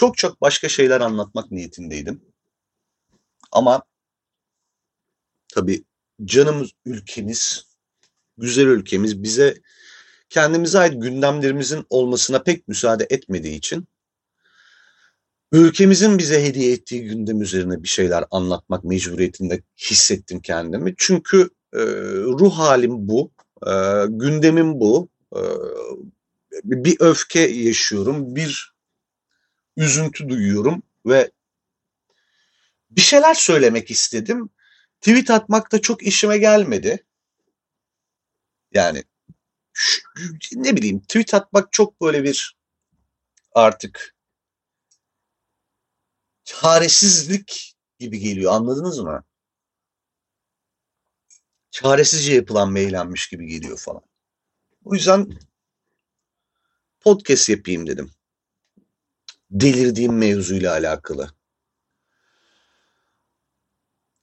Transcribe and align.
Çok 0.00 0.18
çok 0.18 0.40
başka 0.40 0.68
şeyler 0.68 1.00
anlatmak 1.00 1.50
niyetindeydim. 1.50 2.22
Ama 3.52 3.82
tabii 5.48 5.84
canımız 6.24 6.70
ülkemiz, 6.84 7.64
güzel 8.38 8.66
ülkemiz 8.66 9.22
bize 9.22 9.54
kendimize 10.28 10.78
ait 10.78 11.02
gündemlerimizin 11.02 11.86
olmasına 11.90 12.42
pek 12.42 12.68
müsaade 12.68 13.06
etmediği 13.10 13.56
için 13.56 13.88
ülkemizin 15.52 16.18
bize 16.18 16.44
hediye 16.44 16.72
ettiği 16.72 17.04
gündem 17.04 17.42
üzerine 17.42 17.82
bir 17.82 17.88
şeyler 17.88 18.24
anlatmak 18.30 18.84
mecburiyetinde 18.84 19.62
hissettim 19.78 20.40
kendimi. 20.40 20.94
Çünkü 20.96 21.50
e, 21.74 21.80
ruh 22.24 22.52
halim 22.52 23.08
bu, 23.08 23.32
e, 23.66 23.72
gündemim 24.08 24.80
bu. 24.80 25.08
E, 25.36 25.40
bir 26.64 26.96
öfke 27.00 27.40
yaşıyorum, 27.40 28.36
bir 28.36 28.79
üzüntü 29.76 30.28
duyuyorum 30.28 30.82
ve 31.06 31.30
bir 32.90 33.00
şeyler 33.00 33.34
söylemek 33.34 33.90
istedim. 33.90 34.50
Tweet 35.00 35.30
atmak 35.30 35.72
da 35.72 35.80
çok 35.80 36.02
işime 36.02 36.38
gelmedi. 36.38 37.06
Yani 38.72 39.04
şu, 39.72 40.02
ne 40.52 40.76
bileyim 40.76 41.00
tweet 41.00 41.34
atmak 41.34 41.72
çok 41.72 42.00
böyle 42.00 42.24
bir 42.24 42.56
artık 43.52 44.16
çaresizlik 46.44 47.76
gibi 47.98 48.18
geliyor 48.18 48.52
anladınız 48.52 48.98
mı? 48.98 49.24
Çaresizce 51.70 52.34
yapılan 52.34 52.72
meylenmiş 52.72 53.28
gibi 53.28 53.46
geliyor 53.46 53.78
falan. 53.78 54.02
O 54.84 54.94
yüzden 54.94 55.38
podcast 57.00 57.48
yapayım 57.48 57.86
dedim. 57.86 58.10
Delirdiğim 59.50 60.18
mevzuyla 60.18 60.72
alakalı. 60.72 61.30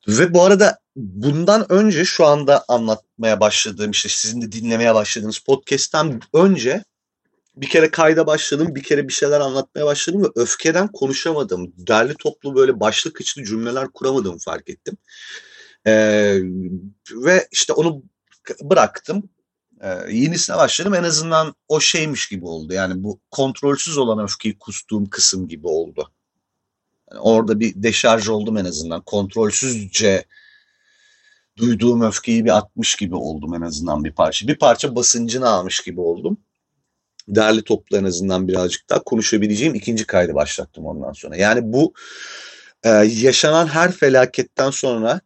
Ve 0.07 0.33
bu 0.33 0.43
arada 0.43 0.79
bundan 0.95 1.71
önce 1.71 2.05
şu 2.05 2.25
anda 2.25 2.65
anlatmaya 2.67 3.39
başladığım 3.39 3.91
işte 3.91 4.09
sizin 4.09 4.41
de 4.41 4.51
dinlemeye 4.51 4.95
başladığınız 4.95 5.39
podcast'ten 5.39 6.19
önce 6.33 6.83
bir 7.55 7.69
kere 7.69 7.91
kayda 7.91 8.27
başladım, 8.27 8.75
bir 8.75 8.83
kere 8.83 9.07
bir 9.07 9.13
şeyler 9.13 9.39
anlatmaya 9.39 9.85
başladım 9.85 10.23
ve 10.23 10.27
öfkeden 10.35 10.87
konuşamadım. 10.87 11.73
Derli 11.77 12.15
toplu 12.15 12.55
böyle 12.55 12.79
başlık 12.79 13.21
içli 13.21 13.45
cümleler 13.45 13.87
kuramadığımı 13.87 14.39
fark 14.39 14.69
ettim. 14.69 14.97
Ee, 15.87 16.39
ve 17.11 17.47
işte 17.51 17.73
onu 17.73 18.03
bıraktım. 18.61 19.29
Ee, 19.81 19.87
yenisine 20.11 20.57
başladım. 20.57 20.93
En 20.93 21.03
azından 21.03 21.55
o 21.67 21.79
şeymiş 21.79 22.27
gibi 22.27 22.45
oldu. 22.45 22.73
Yani 22.73 23.03
bu 23.03 23.19
kontrolsüz 23.31 23.97
olan 23.97 24.23
öfkeyi 24.23 24.57
kustuğum 24.59 25.09
kısım 25.09 25.47
gibi 25.47 25.67
oldu. 25.67 26.11
Yani 27.11 27.21
orada 27.21 27.59
bir 27.59 27.83
deşarj 27.83 28.29
oldum 28.29 28.57
en 28.57 28.65
azından. 28.65 29.01
Kontrolsüzce 29.01 30.25
duyduğum 31.57 32.01
öfkeyi 32.01 32.45
bir 32.45 32.57
atmış 32.57 32.95
gibi 32.95 33.15
oldum 33.15 33.53
en 33.53 33.61
azından 33.61 34.03
bir 34.03 34.11
parça. 34.11 34.47
Bir 34.47 34.55
parça 34.55 34.95
basıncını 34.95 35.49
almış 35.49 35.81
gibi 35.83 36.01
oldum. 36.01 36.37
Derli 37.27 37.63
toplu 37.63 37.97
en 37.97 38.03
azından 38.03 38.47
birazcık 38.47 38.89
daha 38.89 39.03
konuşabileceğim 39.03 39.75
ikinci 39.75 40.05
kaydı 40.05 40.35
başlattım 40.35 40.85
ondan 40.85 41.11
sonra. 41.11 41.35
Yani 41.35 41.61
bu 41.63 41.93
e, 42.83 42.89
yaşanan 42.89 43.67
her 43.67 43.91
felaketten 43.91 44.69
sonra 44.69 45.21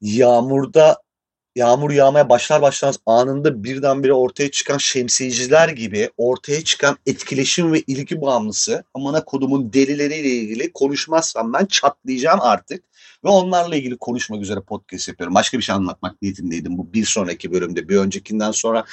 yağmurda 0.00 1.02
yağmur 1.56 1.90
yağmaya 1.90 2.28
başlar 2.28 2.62
başlamaz 2.62 2.98
anında 3.06 3.64
birdenbire 3.64 4.12
ortaya 4.12 4.50
çıkan 4.50 4.78
şemsiyeciler 4.78 5.68
gibi 5.68 6.10
ortaya 6.16 6.64
çıkan 6.64 6.96
etkileşim 7.06 7.72
ve 7.72 7.80
ilgi 7.80 8.20
bağımlısı 8.20 8.84
amana 8.94 9.24
kodumun 9.24 9.72
delileriyle 9.72 10.28
ilgili 10.28 10.72
konuşmazsam 10.72 11.52
ben 11.52 11.66
çatlayacağım 11.66 12.40
artık. 12.42 12.84
Ve 13.24 13.28
onlarla 13.28 13.76
ilgili 13.76 13.96
konuşmak 13.96 14.42
üzere 14.42 14.60
podcast 14.60 15.08
yapıyorum. 15.08 15.34
Başka 15.34 15.58
bir 15.58 15.62
şey 15.62 15.74
anlatmak 15.74 16.22
niyetindeydim 16.22 16.78
bu 16.78 16.92
bir 16.92 17.04
sonraki 17.04 17.52
bölümde. 17.52 17.88
Bir 17.88 17.96
öncekinden 17.96 18.50
sonra 18.50 18.84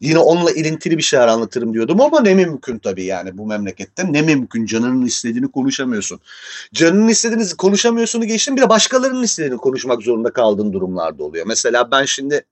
yine 0.00 0.18
onunla 0.18 0.50
ilintili 0.50 0.98
bir 0.98 1.02
şeyler 1.02 1.28
anlatırım 1.28 1.74
diyordum 1.74 2.00
ama 2.00 2.20
ne 2.20 2.34
mümkün 2.34 2.78
tabii 2.78 3.04
yani 3.04 3.38
bu 3.38 3.46
memlekette. 3.46 4.12
Ne 4.12 4.22
mümkün 4.22 4.66
canının 4.66 5.06
istediğini 5.06 5.50
konuşamıyorsun. 5.50 6.20
Canının 6.74 7.08
istediğini 7.08 7.56
konuşamıyorsunu 7.58 8.24
geçtim 8.24 8.56
bir 8.56 8.62
de 8.62 8.68
başkalarının 8.68 9.22
istediğini 9.22 9.56
konuşmak 9.56 10.02
zorunda 10.02 10.32
kaldığın 10.32 10.72
durumlarda 10.72 11.24
oluyor. 11.24 11.46
Mesela 11.46 11.90
ben 11.90 12.04
şimdi 12.04 12.44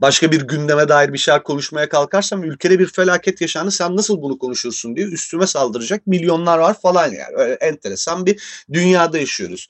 başka 0.00 0.32
bir 0.32 0.40
gündeme 0.40 0.88
dair 0.88 1.12
bir 1.12 1.18
şeyler 1.18 1.42
konuşmaya 1.42 1.88
kalkarsam 1.88 2.44
ülkede 2.44 2.78
bir 2.78 2.86
felaket 2.86 3.40
yaşandı 3.40 3.70
sen 3.70 3.96
nasıl 3.96 4.22
bunu 4.22 4.38
konuşursun 4.38 4.96
diye 4.96 5.06
üstüme 5.06 5.46
saldıracak 5.46 6.06
milyonlar 6.06 6.58
var 6.58 6.80
falan 6.80 7.06
yani. 7.06 7.36
Öyle 7.36 7.54
enteresan 7.54 8.26
bir 8.26 8.42
dünyada 8.72 9.18
yaşıyoruz. 9.18 9.68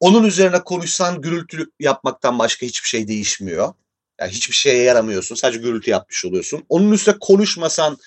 Onun 0.00 0.24
üzerine 0.24 0.60
konuşsan 0.60 1.20
gürültü 1.20 1.66
yapmaktan 1.80 2.38
başka 2.38 2.66
hiçbir 2.66 2.88
şey 2.88 3.08
değişmiyor. 3.08 3.74
Yani 4.20 4.30
hiçbir 4.30 4.54
şeye 4.54 4.82
yaramıyorsun. 4.82 5.34
Sadece 5.34 5.58
gürültü 5.58 5.90
yapmış 5.90 6.24
oluyorsun. 6.24 6.64
Onun 6.68 6.92
üstüne 6.92 7.18
konuşmasan 7.20 7.98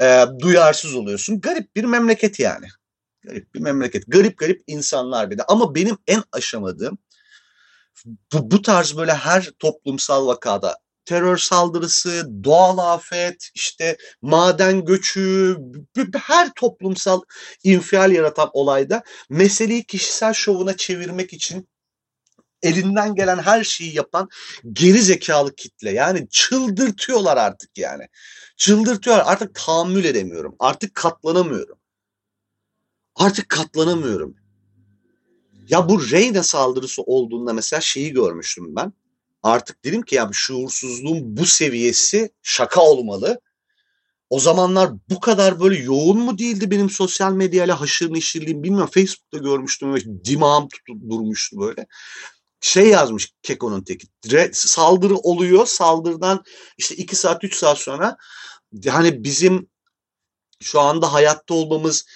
e, 0.00 0.24
duyarsız 0.38 0.94
oluyorsun. 0.94 1.40
Garip 1.40 1.76
bir 1.76 1.84
memleket 1.84 2.40
yani. 2.40 2.66
Garip 3.24 3.54
bir 3.54 3.60
memleket. 3.60 4.04
Garip 4.06 4.38
garip 4.38 4.62
insanlar 4.66 5.30
bir 5.30 5.38
de. 5.38 5.42
Ama 5.42 5.74
benim 5.74 5.98
en 6.06 6.22
aşamadığım 6.32 6.98
bu, 8.06 8.50
bu 8.50 8.62
tarz 8.62 8.96
böyle 8.96 9.14
her 9.14 9.50
toplumsal 9.58 10.26
vakada 10.26 10.78
terör 11.04 11.36
saldırısı, 11.36 12.28
doğal 12.44 12.78
afet, 12.78 13.50
işte 13.54 13.96
maden 14.22 14.84
göçü, 14.84 15.56
her 16.16 16.52
toplumsal 16.54 17.20
infial 17.64 18.12
yaratan 18.12 18.50
olayda 18.52 19.02
meseleyi 19.30 19.84
kişisel 19.84 20.32
şovuna 20.32 20.76
çevirmek 20.76 21.32
için 21.32 21.68
elinden 22.62 23.14
gelen 23.14 23.38
her 23.38 23.64
şeyi 23.64 23.96
yapan 23.96 24.28
geri 24.72 24.98
zekalı 24.98 25.54
kitle. 25.54 25.90
Yani 25.90 26.28
çıldırtıyorlar 26.30 27.36
artık 27.36 27.78
yani. 27.78 28.08
Çıldırtıyorlar. 28.56 29.24
Artık 29.26 29.54
tahammül 29.54 30.04
edemiyorum. 30.04 30.56
Artık 30.58 30.94
katlanamıyorum. 30.94 31.78
Artık 33.14 33.48
katlanamıyorum. 33.48 34.36
Ya 35.68 35.88
bu 35.88 36.10
Reyna 36.10 36.42
saldırısı 36.42 37.02
olduğunda 37.02 37.52
mesela 37.52 37.80
şeyi 37.80 38.12
görmüştüm 38.12 38.76
ben 38.76 38.92
artık 39.42 39.84
dedim 39.84 40.02
ki 40.02 40.14
ya 40.14 40.30
şuursuzluğun 40.32 41.36
bu 41.36 41.46
seviyesi 41.46 42.30
şaka 42.42 42.80
olmalı. 42.80 43.40
O 44.30 44.40
zamanlar 44.40 44.90
bu 45.10 45.20
kadar 45.20 45.60
böyle 45.60 45.78
yoğun 45.78 46.18
mu 46.18 46.38
değildi 46.38 46.70
benim 46.70 46.90
sosyal 46.90 47.32
medyayla 47.32 47.80
haşır 47.80 48.14
neşirliğim 48.14 48.62
bilmiyorum. 48.62 48.90
Facebook'ta 48.94 49.38
görmüştüm 49.38 49.94
ve 49.94 50.00
dimağım 50.24 50.68
tutup 50.68 51.10
durmuştu 51.10 51.60
böyle. 51.60 51.86
Şey 52.60 52.88
yazmış 52.88 53.32
Keko'nun 53.42 53.84
teki. 53.84 54.06
Saldırı 54.52 55.16
oluyor. 55.16 55.66
Saldırıdan 55.66 56.44
işte 56.78 56.94
iki 56.94 57.16
saat 57.16 57.44
üç 57.44 57.56
saat 57.56 57.78
sonra 57.78 58.16
hani 58.88 59.24
bizim 59.24 59.68
şu 60.62 60.80
anda 60.80 61.12
hayatta 61.12 61.54
olmamız 61.54 62.06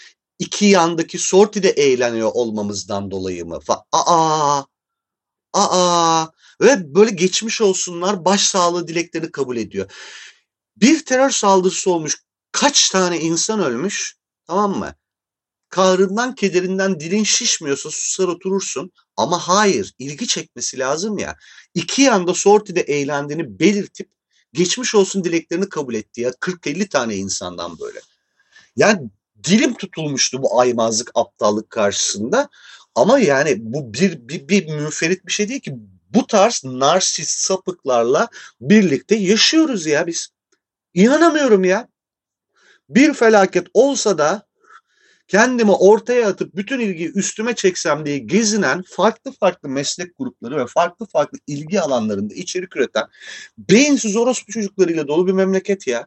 iki 0.43 0.67
yandaki 0.67 1.19
sortide 1.19 1.71
eğleniyor 1.71 2.31
olmamızdan 2.35 3.11
dolayı 3.11 3.47
mı? 3.47 3.61
Aa, 3.93 4.63
aa 5.53 6.27
ve 6.61 6.95
böyle 6.95 7.11
geçmiş 7.11 7.61
olsunlar 7.61 8.25
başsağlığı 8.25 8.89
dileklerini 8.89 9.31
kabul 9.31 9.57
ediyor. 9.57 9.93
Bir 10.77 11.05
terör 11.05 11.31
saldırısı 11.31 11.91
olmuş. 11.91 12.17
Kaç 12.53 12.91
tane 12.91 13.21
insan 13.21 13.61
ölmüş? 13.61 14.17
Tamam 14.47 14.79
mı? 14.79 14.95
Kahrından, 15.69 16.35
kederinden 16.35 17.01
dilin 17.01 17.25
şişmiyorsa 17.25 17.91
susar 17.91 18.29
oturursun. 18.29 18.93
Ama 19.17 19.49
hayır, 19.49 19.93
ilgi 19.99 20.27
çekmesi 20.27 20.79
lazım 20.79 21.19
ya. 21.19 21.37
İki 21.75 22.03
yanda 22.03 22.35
sortide 22.35 22.81
eğlendiğini 22.81 23.59
belirtip 23.59 24.11
geçmiş 24.53 24.95
olsun 24.95 25.25
dileklerini 25.25 25.69
kabul 25.69 25.95
etti 25.95 26.21
ya. 26.21 26.31
40-50 26.31 26.89
tane 26.89 27.17
insandan 27.17 27.79
böyle. 27.79 28.01
Yani 28.77 29.11
dilim 29.45 29.75
tutulmuştu 29.75 30.43
bu 30.43 30.61
aymazlık, 30.61 31.11
aptallık 31.15 31.71
karşısında. 31.71 32.49
Ama 32.95 33.19
yani 33.19 33.57
bu 33.59 33.95
bir, 33.95 34.29
bir, 34.29 34.49
bir 34.49 34.67
münferit 34.67 35.27
bir 35.27 35.33
şey 35.33 35.49
değil 35.49 35.61
ki 35.61 35.75
bu 36.15 36.27
tarz 36.27 36.63
narsist 36.65 37.39
sapıklarla 37.39 38.29
birlikte 38.61 39.15
yaşıyoruz 39.15 39.87
ya 39.87 40.07
biz. 40.07 40.29
İnanamıyorum 40.95 41.65
ya. 41.65 41.89
Bir 42.89 43.15
felaket 43.15 43.67
olsa 43.75 44.19
da 44.19 44.47
kendimi 45.29 45.71
ortaya 45.71 46.29
atıp 46.29 46.57
bütün 46.57 46.81
ilgiyi 46.81 47.13
üstüme 47.13 47.55
çeksem 47.55 48.07
diye 48.07 48.19
gezinen 48.19 48.83
farklı 48.83 49.33
farklı 49.33 49.69
meslek 49.69 50.19
grupları 50.19 50.57
ve 50.57 50.67
farklı 50.67 51.07
farklı 51.07 51.39
ilgi 51.47 51.81
alanlarında 51.81 52.35
içerik 52.35 52.77
üreten 52.77 53.05
beyinsiz 53.59 54.17
orospu 54.17 54.53
çocuklarıyla 54.53 55.09
dolu 55.09 55.27
bir 55.27 55.33
memleket 55.33 55.87
ya. 55.87 56.07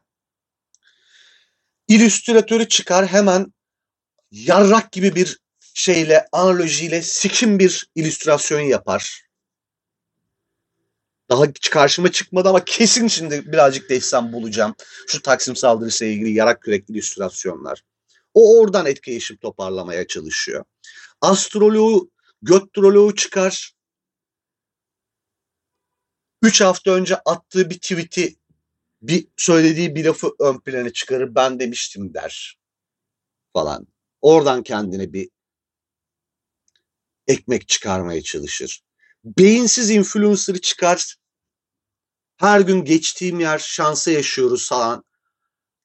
İllüstratörü 1.87 2.67
çıkar 2.67 3.07
hemen 3.07 3.53
yarrak 4.31 4.91
gibi 4.91 5.15
bir 5.15 5.39
şeyle, 5.73 6.25
analojiyle 6.31 7.01
sikim 7.01 7.59
bir 7.59 7.87
illüstrasyon 7.95 8.59
yapar. 8.59 9.25
Daha 11.29 11.53
karşıma 11.71 12.11
çıkmadı 12.11 12.49
ama 12.49 12.65
kesin 12.65 13.07
şimdi 13.07 13.51
birazcık 13.51 13.89
destem 13.89 14.33
bulacağım. 14.33 14.75
Şu 15.07 15.21
Taksim 15.21 15.55
saldırısıyla 15.55 16.13
ilgili 16.13 16.33
yarak 16.33 16.61
kürek 16.61 16.89
illüstrasyonlar. 16.89 17.83
O 18.33 18.59
oradan 18.59 18.85
etkileşim 18.85 19.37
toparlamaya 19.37 20.07
çalışıyor. 20.07 20.65
Astroloğu, 21.21 22.11
götroloğu 22.41 23.15
çıkar. 23.15 23.73
Üç 26.41 26.61
hafta 26.61 26.91
önce 26.91 27.15
attığı 27.15 27.69
bir 27.69 27.75
tweet'i 27.79 28.35
bir 29.07 29.27
söylediği 29.37 29.95
bir 29.95 30.05
lafı 30.05 30.31
ön 30.39 30.59
plana 30.59 30.89
çıkarır 30.89 31.35
ben 31.35 31.59
demiştim 31.59 32.13
der 32.13 32.59
falan. 33.53 33.87
Oradan 34.21 34.63
kendine 34.63 35.13
bir 35.13 35.29
ekmek 37.27 37.67
çıkarmaya 37.67 38.21
çalışır. 38.21 38.81
Beyinsiz 39.23 39.89
influencer'ı 39.89 40.61
çıkar. 40.61 41.15
Her 42.37 42.59
gün 42.59 42.85
geçtiğim 42.85 43.39
yer 43.39 43.59
şansa 43.59 44.11
yaşıyoruz 44.11 44.69
falan. 44.69 45.03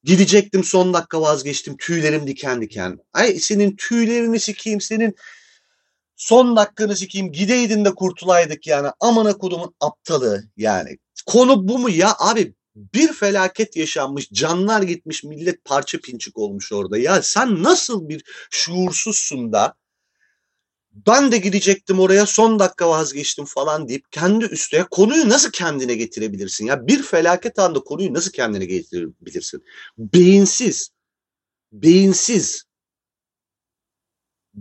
Gidecektim 0.03 0.65
son 0.65 0.95
dakika 0.95 1.21
vazgeçtim. 1.21 1.77
Tüylerim 1.77 2.27
diken 2.27 2.63
diken. 2.63 2.99
Ay 3.13 3.39
senin 3.39 3.77
tüylerini 3.77 4.41
sikeyim 4.41 4.81
senin 4.81 5.15
son 6.17 6.57
dakikanı 6.57 6.97
sikeyim 6.97 7.33
gideydin 7.33 7.85
de 7.85 7.95
kurtulaydık 7.95 8.67
yani. 8.67 8.89
Amana 9.01 9.39
kodumun 9.39 9.75
aptalı 9.81 10.45
yani. 10.57 10.99
Konu 11.27 11.69
bu 11.69 11.79
mu 11.79 11.91
ya 11.91 12.15
abi 12.19 12.55
bir 12.75 13.13
felaket 13.13 13.77
yaşanmış, 13.77 14.31
canlar 14.31 14.83
gitmiş, 14.83 15.25
millet 15.25 15.65
parça 15.65 15.99
pinçik 15.99 16.39
olmuş 16.39 16.73
orada. 16.73 16.99
Ya 16.99 17.23
sen 17.23 17.63
nasıl 17.63 18.09
bir 18.09 18.25
şuursuzsun 18.51 19.53
da 19.53 19.75
ben 20.93 21.33
de 21.33 21.39
gidecektim 21.39 22.01
oraya 22.01 22.27
son 22.27 22.59
dakika 22.59 22.89
vazgeçtim 22.89 23.45
falan 23.45 23.89
deyip 23.89 24.13
kendi 24.13 24.45
üstüne 24.45 24.85
konuyu 24.91 25.29
nasıl 25.29 25.51
kendine 25.51 25.95
getirebilirsin? 25.95 26.67
Ya 26.67 26.87
bir 26.87 27.03
felaket 27.03 27.59
anda 27.59 27.81
konuyu 27.81 28.15
nasıl 28.15 28.33
kendine 28.33 28.65
getirebilirsin? 28.65 29.65
Beyinsiz. 29.99 30.91
Beyinsiz. 31.73 32.70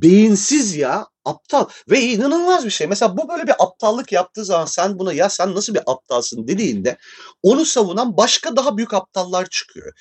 Beyinsiz 0.01 0.75
ya 0.75 1.07
aptal 1.25 1.65
ve 1.89 2.01
inanılmaz 2.01 2.65
bir 2.65 2.69
şey. 2.69 2.87
Mesela 2.87 3.17
bu 3.17 3.29
böyle 3.29 3.47
bir 3.47 3.63
aptallık 3.63 4.11
yaptığı 4.11 4.45
zaman 4.45 4.65
sen 4.65 4.99
buna 4.99 5.13
ya 5.13 5.29
sen 5.29 5.55
nasıl 5.55 5.73
bir 5.73 5.81
aptalsın 5.85 6.47
dediğinde 6.47 6.97
onu 7.43 7.65
savunan 7.65 8.17
başka 8.17 8.55
daha 8.55 8.77
büyük 8.77 8.93
aptallar 8.93 9.49
çıkıyor. 9.49 9.93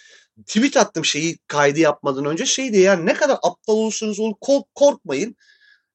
Tweet 0.46 0.76
attım 0.76 1.04
şeyi 1.04 1.38
kaydı 1.46 1.80
yapmadan 1.80 2.24
önce 2.24 2.46
şey 2.46 2.72
diye 2.72 2.82
yani 2.82 3.06
ne 3.06 3.14
kadar 3.14 3.38
aptal 3.42 3.74
olursanız 3.74 4.20
olun 4.20 4.34
korkmayın. 4.74 5.36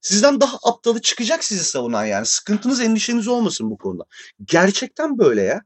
Sizden 0.02 0.42
daha 0.42 0.58
aptalı 0.64 1.02
çıkacak 1.02 1.44
sizi 1.44 1.64
savunan 1.64 2.06
yani. 2.06 2.26
Sıkıntınız, 2.26 2.82
endişeniz 2.82 3.28
olmasın 3.28 3.72
bu 3.72 3.78
konuda. 3.78 4.04
Gerçekten 4.46 5.18
böyle 5.18 5.42
ya. 5.42 5.62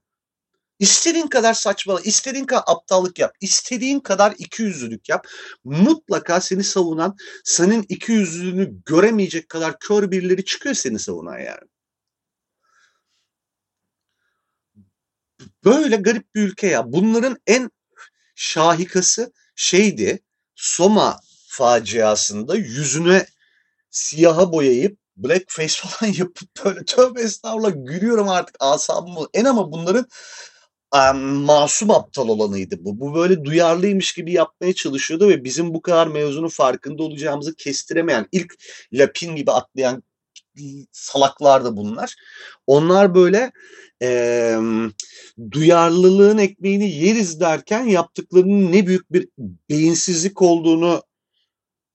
İstediğin 0.79 1.27
kadar 1.27 1.53
saçmalı, 1.53 2.01
istediğin 2.03 2.45
kadar 2.45 2.63
aptallık 2.67 3.19
yap, 3.19 3.35
istediğin 3.41 3.99
kadar 3.99 4.33
ikiyüzlülük 4.37 5.09
yap. 5.09 5.27
Mutlaka 5.63 6.41
seni 6.41 6.63
savunan, 6.63 7.15
senin 7.43 7.85
ikiyüzlülüğünü 7.89 8.73
göremeyecek 8.85 9.49
kadar 9.49 9.79
kör 9.79 10.11
birileri 10.11 10.45
çıkıyor 10.45 10.75
seni 10.75 10.99
savunan 10.99 11.39
yani. 11.39 11.67
Böyle 15.63 15.95
garip 15.95 16.35
bir 16.35 16.41
ülke 16.41 16.67
ya. 16.67 16.91
Bunların 16.91 17.37
en 17.47 17.71
şahikası 18.35 19.33
şeydi. 19.55 20.19
Soma 20.55 21.19
faciasında 21.47 22.55
yüzüne 22.55 23.25
siyaha 23.89 24.51
boyayıp 24.51 24.97
blackface 25.17 25.73
falan 25.87 26.13
yapıp 26.13 26.65
böyle 26.65 26.85
tövbe 26.85 27.21
estağfurullah 27.21 27.71
gülüyorum 27.75 28.29
artık 28.29 28.55
asabımı. 28.59 29.27
En 29.33 29.45
ama 29.45 29.71
bunların 29.71 30.05
um, 30.95 31.17
masum 31.19 31.91
aptal 31.91 32.27
olanıydı 32.27 32.75
bu. 32.79 32.99
Bu 32.99 33.15
böyle 33.15 33.45
duyarlıymış 33.45 34.13
gibi 34.13 34.33
yapmaya 34.33 34.73
çalışıyordu 34.73 35.29
ve 35.29 35.43
bizim 35.43 35.73
bu 35.73 35.81
kadar 35.81 36.07
mevzunun 36.07 36.47
farkında 36.47 37.03
olacağımızı 37.03 37.55
kestiremeyen 37.55 38.27
ilk 38.31 38.53
Lapin 38.93 39.35
gibi 39.35 39.51
atlayan 39.51 40.03
salaklardı 40.91 41.77
bunlar. 41.77 42.15
Onlar 42.67 43.15
böyle 43.15 43.51
e, 44.01 44.57
duyarlılığın 45.51 46.37
ekmeğini 46.37 46.89
yeriz 46.91 47.39
derken 47.39 47.83
yaptıklarının 47.83 48.71
ne 48.71 48.87
büyük 48.87 49.13
bir 49.13 49.27
beyinsizlik 49.69 50.41
olduğunu 50.41 51.01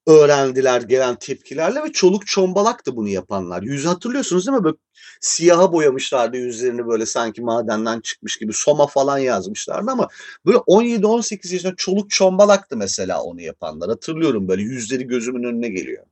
öğrendiler 0.07 0.83
gelen 0.83 1.17
tepkilerle 1.17 1.83
ve 1.83 1.93
çoluk 1.93 2.27
çombalak 2.27 2.87
da 2.87 2.97
bunu 2.97 3.09
yapanlar. 3.09 3.63
Yüzü 3.63 3.89
hatırlıyorsunuz 3.89 4.47
değil 4.47 4.59
mi? 4.59 4.65
Böyle 4.65 4.77
siyaha 5.21 5.73
boyamışlardı 5.73 6.37
yüzlerini 6.37 6.87
böyle 6.87 7.07
sanki 7.07 7.43
madenden 7.43 8.01
çıkmış 8.01 8.39
gibi 8.39 8.53
Soma 8.53 8.87
falan 8.87 9.19
yazmışlardı 9.19 9.91
ama 9.91 10.09
böyle 10.47 10.59
17-18 10.59 11.53
yaşında 11.55 11.75
çoluk 11.77 12.11
çombalaktı 12.11 12.77
mesela 12.77 13.23
onu 13.23 13.41
yapanlar. 13.41 13.89
Hatırlıyorum 13.89 14.49
böyle 14.49 14.63
yüzleri 14.63 15.07
gözümün 15.07 15.45
önüne 15.45 15.69
geliyor. 15.69 16.07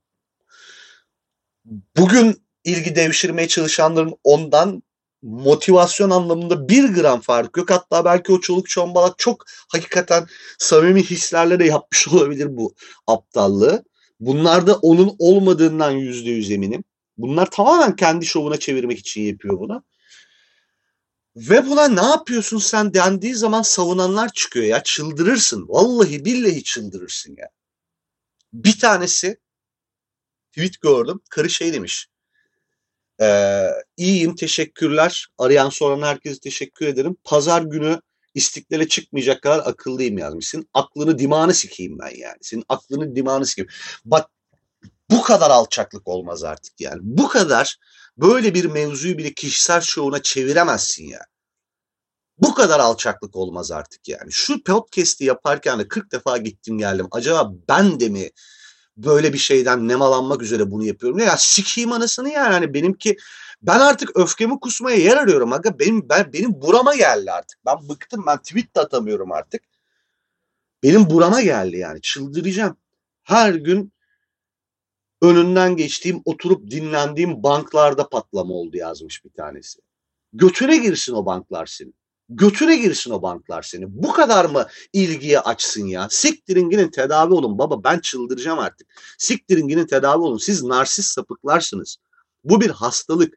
Bugün 1.97 2.43
ilgi 2.65 2.97
devşirmeye 2.97 3.49
çalışanların 3.49 4.15
ondan 4.25 4.83
motivasyon 5.23 6.11
anlamında 6.11 6.69
bir 6.69 6.85
gram 6.95 7.21
fark 7.21 7.57
yok. 7.57 7.71
Hatta 7.71 8.05
belki 8.05 8.33
o 8.33 8.41
çoluk 8.41 8.69
çombalak 8.69 9.19
çok 9.19 9.45
hakikaten 9.69 10.27
samimi 10.59 11.03
hislerle 11.03 11.59
de 11.59 11.65
yapmış 11.65 12.09
olabilir 12.13 12.57
bu 12.57 12.75
aptallığı. 13.07 13.85
Bunlar 14.21 14.67
da 14.67 14.77
onun 14.77 15.17
olmadığından 15.19 15.91
yüzde 15.91 16.31
yüz 16.31 16.51
eminim. 16.51 16.85
Bunlar 17.19 17.51
tamamen 17.51 17.97
kendi 17.97 18.27
şovuna 18.27 18.57
çevirmek 18.57 18.99
için 18.99 19.23
yapıyor 19.23 19.59
bunu. 19.59 19.85
Ve 21.37 21.67
buna 21.67 21.89
ne 21.89 22.03
yapıyorsun 22.03 22.59
sen 22.59 22.95
dendiği 22.95 23.35
zaman 23.35 23.63
savunanlar 23.63 24.33
çıkıyor 24.33 24.67
ya. 24.67 24.83
Çıldırırsın. 24.83 25.69
Vallahi 25.69 26.25
billahi 26.25 26.63
çıldırırsın 26.65 27.37
ya. 27.39 27.49
Bir 28.53 28.79
tanesi 28.79 29.41
tweet 30.53 30.81
gördüm. 30.81 31.21
Karı 31.31 31.51
şey 31.51 31.73
demiş. 31.73 32.10
Ee, 33.21 33.69
iyiyim 33.97 34.35
teşekkürler. 34.35 35.29
Arayan 35.39 35.69
soran 35.69 36.03
herkese 36.03 36.41
teşekkür 36.41 36.87
ederim. 36.87 37.17
Pazar 37.25 37.63
günü 37.63 38.01
istiklale 38.35 38.89
çıkmayacak 38.89 39.43
kadar 39.43 39.59
akıllıyım 39.59 40.19
yazmışsın. 40.19 40.69
Aklını 40.75 41.19
dimağını 41.19 41.55
sikeyim 41.55 41.99
ben 41.99 42.17
yani. 42.17 42.39
Senin 42.41 42.65
aklını 42.69 43.17
dimağını 43.17 43.47
sikeyim. 43.47 43.71
Bak 44.05 44.31
bu 45.11 45.23
kadar 45.23 45.51
alçaklık 45.51 46.09
olmaz 46.09 46.45
artık 46.45 46.81
yani. 46.81 46.99
Bu 47.03 47.29
kadar 47.29 47.77
böyle 48.17 48.55
bir 48.55 48.65
mevzuyu 48.65 49.19
bile 49.19 49.35
kişisel 49.35 49.81
şovuna 49.81 50.23
çeviremezsin 50.23 51.05
ya. 51.05 51.21
Bu 52.39 52.55
kadar 52.55 52.81
alçaklık 52.81 53.37
olmaz 53.37 53.71
artık 53.71 54.09
yani. 54.09 54.33
Şu 54.33 54.65
podcast'i 54.65 55.25
yaparken 55.25 55.79
de 55.79 55.89
40 55.89 56.13
defa 56.13 56.37
gittim 56.37 56.79
geldim. 56.79 57.09
Acaba 57.11 57.53
ben 57.69 58.01
de 58.01 58.09
mi 58.09 58.31
böyle 59.05 59.32
bir 59.32 59.38
şeyden 59.38 59.88
nemalanmak 59.88 60.42
üzere 60.42 60.71
bunu 60.71 60.85
yapıyorum. 60.85 61.19
Ya 61.19 61.37
sikiyim 61.37 61.92
anasını 61.92 62.30
yani 62.30 62.52
hani 62.52 62.75
benimki 62.75 63.16
ben 63.62 63.80
artık 63.80 64.16
öfkemi 64.16 64.61
kusmaya 64.61 64.97
yer 64.97 65.16
arıyorum 65.16 65.52
aga. 65.52 65.78
Benim 65.78 66.09
ben 66.09 66.33
benim 66.33 66.62
burama 66.62 66.95
geldi 66.95 67.33
artık. 67.33 67.59
Ben 67.66 67.88
bıktım. 67.88 68.25
Ben 68.26 68.38
tweet 68.38 68.76
de 68.76 68.80
atamıyorum 68.80 69.33
artık. 69.33 69.62
Benim 70.83 71.11
burama 71.11 71.40
geldi 71.40 71.76
yani. 71.76 72.00
Çıldıracağım. 72.00 72.76
Her 73.23 73.54
gün 73.54 73.92
önünden 75.23 75.76
geçtiğim, 75.76 76.23
oturup 76.25 76.71
dinlendiğim 76.71 77.42
banklarda 77.42 78.09
patlama 78.09 78.54
oldu 78.54 78.76
yazmış 78.76 79.25
bir 79.25 79.30
tanesi. 79.30 79.80
Götüne 80.33 80.76
girsin 80.76 81.12
o 81.12 81.26
banklar 81.26 81.66
senin. 81.66 81.95
Götüne 82.33 82.77
girsin 82.77 83.11
o 83.11 83.23
banklar 83.23 83.63
seni. 83.63 83.85
Bu 83.89 84.13
kadar 84.13 84.45
mı 84.45 84.67
ilgiye 84.93 85.41
açsın 85.41 85.87
ya? 85.87 86.09
Siktirin 86.11 86.71
gidin 86.71 86.89
tedavi 86.89 87.35
olun 87.35 87.59
baba 87.59 87.85
ben 87.85 87.99
çıldıracağım 87.99 88.59
artık. 88.59 88.89
Siktirin 89.19 89.69
gidin 89.69 89.87
tedavi 89.87 90.23
olun. 90.23 90.39
Siz 90.39 90.63
narsist 90.63 91.13
sapıklarsınız. 91.13 91.97
Bu 92.45 92.61
bir 92.61 92.71
hastalık. 92.71 93.35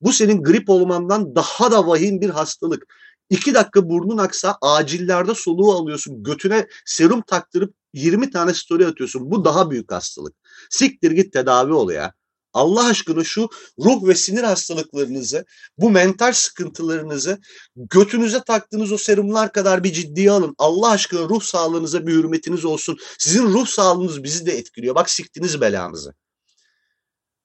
Bu 0.00 0.12
senin 0.12 0.42
grip 0.42 0.70
olmandan 0.70 1.34
daha 1.36 1.72
da 1.72 1.86
vahim 1.86 2.20
bir 2.20 2.30
hastalık. 2.30 2.86
İki 3.30 3.54
dakika 3.54 3.88
burnun 3.88 4.18
aksa 4.18 4.58
acillerde 4.60 5.34
soluğu 5.34 5.72
alıyorsun. 5.72 6.22
Götüne 6.22 6.66
serum 6.84 7.22
taktırıp 7.22 7.74
20 7.92 8.30
tane 8.30 8.54
story 8.54 8.86
atıyorsun. 8.86 9.30
Bu 9.30 9.44
daha 9.44 9.70
büyük 9.70 9.92
hastalık. 9.92 10.34
Siktir 10.70 11.10
git 11.10 11.32
tedavi 11.32 11.72
ol 11.72 11.90
ya. 11.90 12.14
Allah 12.52 12.86
aşkına 12.86 13.24
şu 13.24 13.48
ruh 13.78 14.08
ve 14.08 14.14
sinir 14.14 14.42
hastalıklarınızı, 14.42 15.44
bu 15.78 15.90
mental 15.90 16.32
sıkıntılarınızı 16.32 17.38
götünüze 17.76 18.42
taktığınız 18.46 18.92
o 18.92 18.98
serumlar 18.98 19.52
kadar 19.52 19.84
bir 19.84 19.92
ciddiye 19.92 20.30
alın. 20.30 20.54
Allah 20.58 20.90
aşkına 20.90 21.28
ruh 21.28 21.42
sağlığınıza 21.42 22.06
bir 22.06 22.12
hürmetiniz 22.12 22.64
olsun. 22.64 22.96
Sizin 23.18 23.46
ruh 23.46 23.66
sağlığınız 23.66 24.22
bizi 24.24 24.46
de 24.46 24.58
etkiliyor. 24.58 24.94
Bak 24.94 25.10
siktiniz 25.10 25.60
belanızı. 25.60 26.14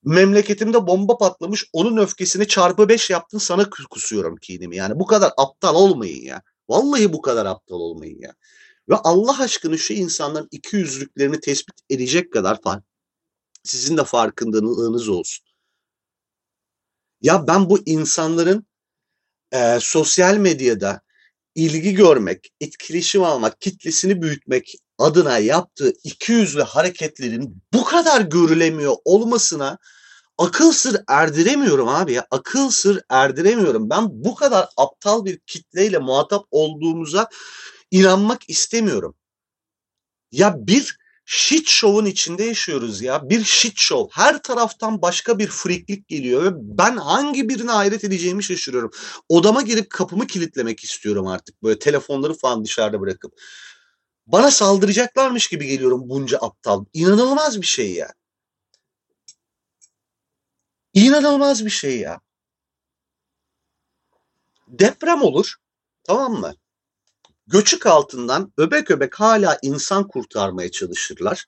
Memleketimde 0.03 0.87
bomba 0.87 1.17
patlamış. 1.17 1.65
Onun 1.73 1.97
öfkesini 1.97 2.47
çarpı 2.47 2.89
beş 2.89 3.09
yaptın 3.09 3.37
sana 3.37 3.69
kusuyorum 3.69 4.35
kinimi. 4.35 4.75
Yani 4.75 4.99
bu 4.99 5.05
kadar 5.05 5.31
aptal 5.37 5.75
olmayın 5.75 6.21
ya. 6.21 6.41
Vallahi 6.69 7.13
bu 7.13 7.21
kadar 7.21 7.45
aptal 7.45 7.75
olmayın 7.75 8.19
ya. 8.21 8.33
Ve 8.89 8.95
Allah 8.95 9.41
aşkına 9.41 9.77
şu 9.77 9.93
insanların 9.93 10.47
iki 10.51 10.75
yüzlüklerini 10.75 11.39
tespit 11.39 11.75
edecek 11.89 12.33
kadar 12.33 12.61
sizin 13.67 13.97
de 13.97 14.03
farkındalığınız 14.03 15.09
olsun. 15.09 15.45
Ya 17.21 17.47
ben 17.47 17.69
bu 17.69 17.79
insanların 17.85 18.67
e, 19.51 19.77
sosyal 19.81 20.37
medyada 20.37 21.01
ilgi 21.55 21.93
görmek, 21.93 22.53
etkileşim 22.61 23.23
almak, 23.23 23.61
kitlesini 23.61 24.21
büyütmek 24.21 24.75
adına 24.97 25.37
yaptığı 25.37 25.93
iki 26.03 26.31
yüzlü 26.31 26.61
hareketlerin 26.61 27.63
bu 27.73 27.83
kadar 27.83 28.21
görülemiyor 28.21 28.95
olmasına 29.05 29.77
akıl 30.37 30.71
sır 30.71 31.01
erdiremiyorum 31.07 31.87
abi 31.87 32.13
ya. 32.13 32.27
Akıl 32.31 32.69
sır 32.69 33.01
erdiremiyorum. 33.09 33.89
Ben 33.89 34.07
bu 34.09 34.35
kadar 34.35 34.69
aptal 34.77 35.25
bir 35.25 35.39
kitleyle 35.39 35.97
muhatap 35.97 36.45
olduğumuza 36.51 37.29
inanmak 37.91 38.49
istemiyorum. 38.49 39.15
Ya 40.31 40.55
bir 40.67 40.97
shit 41.29 41.67
show'un 41.69 42.05
içinde 42.05 42.43
yaşıyoruz 42.43 43.01
ya. 43.01 43.29
Bir 43.29 43.43
shit 43.43 43.79
show. 43.79 44.21
Her 44.21 44.41
taraftan 44.41 45.01
başka 45.01 45.39
bir 45.39 45.47
friklik 45.47 46.07
geliyor 46.07 46.43
ve 46.43 46.49
ben 46.55 46.97
hangi 46.97 47.49
birine 47.49 47.71
hayret 47.71 48.03
edeceğimi 48.03 48.43
şaşırıyorum. 48.43 48.91
Odama 49.29 49.61
girip 49.61 49.89
kapımı 49.89 50.27
kilitlemek 50.27 50.83
istiyorum 50.83 51.27
artık. 51.27 51.63
Böyle 51.63 51.79
telefonları 51.79 52.33
falan 52.33 52.65
dışarıda 52.65 53.01
bırakıp. 53.01 53.33
Bana 54.27 54.51
saldıracaklarmış 54.51 55.47
gibi 55.47 55.67
geliyorum 55.67 56.09
bunca 56.09 56.37
aptal. 56.37 56.85
İnanılmaz 56.93 57.61
bir 57.61 57.67
şey 57.67 57.93
ya. 57.93 58.13
İnanılmaz 60.93 61.65
bir 61.65 61.69
şey 61.69 61.99
ya. 61.99 62.19
Deprem 64.67 65.21
olur. 65.21 65.55
Tamam 66.03 66.33
mı? 66.33 66.55
Göçük 67.47 67.85
altından 67.85 68.53
öbek 68.57 68.91
öbek 68.91 69.19
hala 69.19 69.59
insan 69.61 70.07
kurtarmaya 70.07 70.71
çalışırlar. 70.71 71.45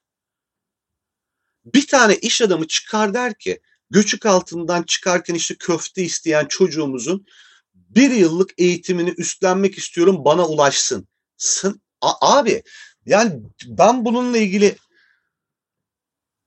Bir 1.65 1.87
tane 1.87 2.15
iş 2.15 2.41
adamı 2.41 2.67
çıkar 2.67 3.13
der 3.13 3.33
ki 3.37 3.61
göçük 3.89 4.25
altından 4.25 4.83
çıkarken 4.83 5.35
işte 5.35 5.55
köfte 5.55 6.03
isteyen 6.03 6.45
çocuğumuzun 6.45 7.25
bir 7.73 8.11
yıllık 8.11 8.49
eğitimini 8.57 9.09
üstlenmek 9.17 9.77
istiyorum 9.77 10.25
bana 10.25 10.47
ulaşsın. 10.47 11.07
Sın, 11.37 11.81
A- 12.01 12.37
abi 12.37 12.63
yani 13.05 13.41
ben 13.65 14.05
bununla 14.05 14.37
ilgili 14.37 14.75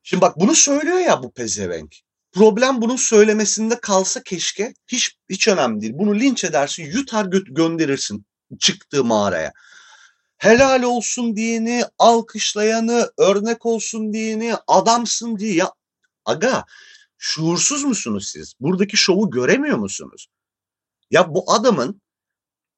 şimdi 0.03 0.21
bak 0.21 0.41
bunu 0.41 0.55
söylüyor 0.55 0.99
ya 0.99 1.23
bu 1.23 1.33
pezevenk. 1.33 1.97
Problem 2.33 2.83
bunun 2.83 2.97
söylemesinde 2.97 3.81
kalsa 3.81 4.23
keşke 4.23 4.75
hiç 4.87 5.17
hiç 5.31 5.49
önemli 5.49 5.81
değil. 5.81 5.93
Bunu 5.97 6.15
linç 6.15 6.45
edersin, 6.45 6.85
yutar 6.85 7.25
gö- 7.25 7.55
gönderirsin 7.55 8.27
çıktığı 8.59 9.05
mağaraya. 9.05 9.53
Helal 10.39 10.83
olsun 10.83 11.37
diyeni, 11.37 11.85
alkışlayanı, 11.99 13.13
örnek 13.19 13.67
olsun 13.67 14.13
diyeni, 14.13 14.55
adamsın 14.67 15.39
diye 15.39 15.55
ya 15.55 15.73
aga 16.25 16.65
şuursuz 17.19 17.85
musunuz 17.85 18.29
siz? 18.29 18.55
Buradaki 18.61 18.97
şovu 18.97 19.31
göremiyor 19.31 19.79
musunuz? 19.79 20.27
Ya 21.11 21.35
bu 21.35 21.53
adamın 21.53 22.01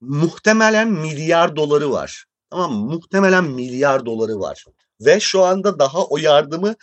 muhtemelen 0.00 0.88
milyar 0.88 1.56
doları 1.56 1.90
var. 1.90 2.24
Tamam 2.50 2.72
mı? 2.72 2.92
Muhtemelen 2.92 3.44
milyar 3.44 4.06
doları 4.06 4.40
var. 4.40 4.64
Ve 5.00 5.20
şu 5.20 5.42
anda 5.42 5.78
daha 5.78 6.04
o 6.04 6.16
yardımı 6.18 6.74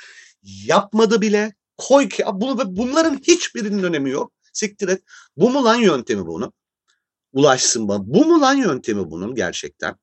yapmadı 0.44 1.22
bile. 1.22 1.54
Koy 1.78 2.10
ki 2.10 2.26
bunu 2.34 2.76
bunların 2.78 3.18
hiçbirinin 3.18 3.84
önemi 3.84 4.10
yok. 4.10 4.34
Siktir 4.54 4.88
et. 4.88 5.04
Bu 5.38 5.50
mu 5.50 5.64
lan 5.64 5.76
yöntemi 5.76 6.26
bunu? 6.26 6.54
Ulaşsın 7.34 7.88
bana. 7.88 8.00
Bu 8.06 8.26
mu 8.26 8.42
lan 8.42 8.56
yöntemi 8.56 9.12
bunun 9.12 9.36
gerçekten? 9.36 9.96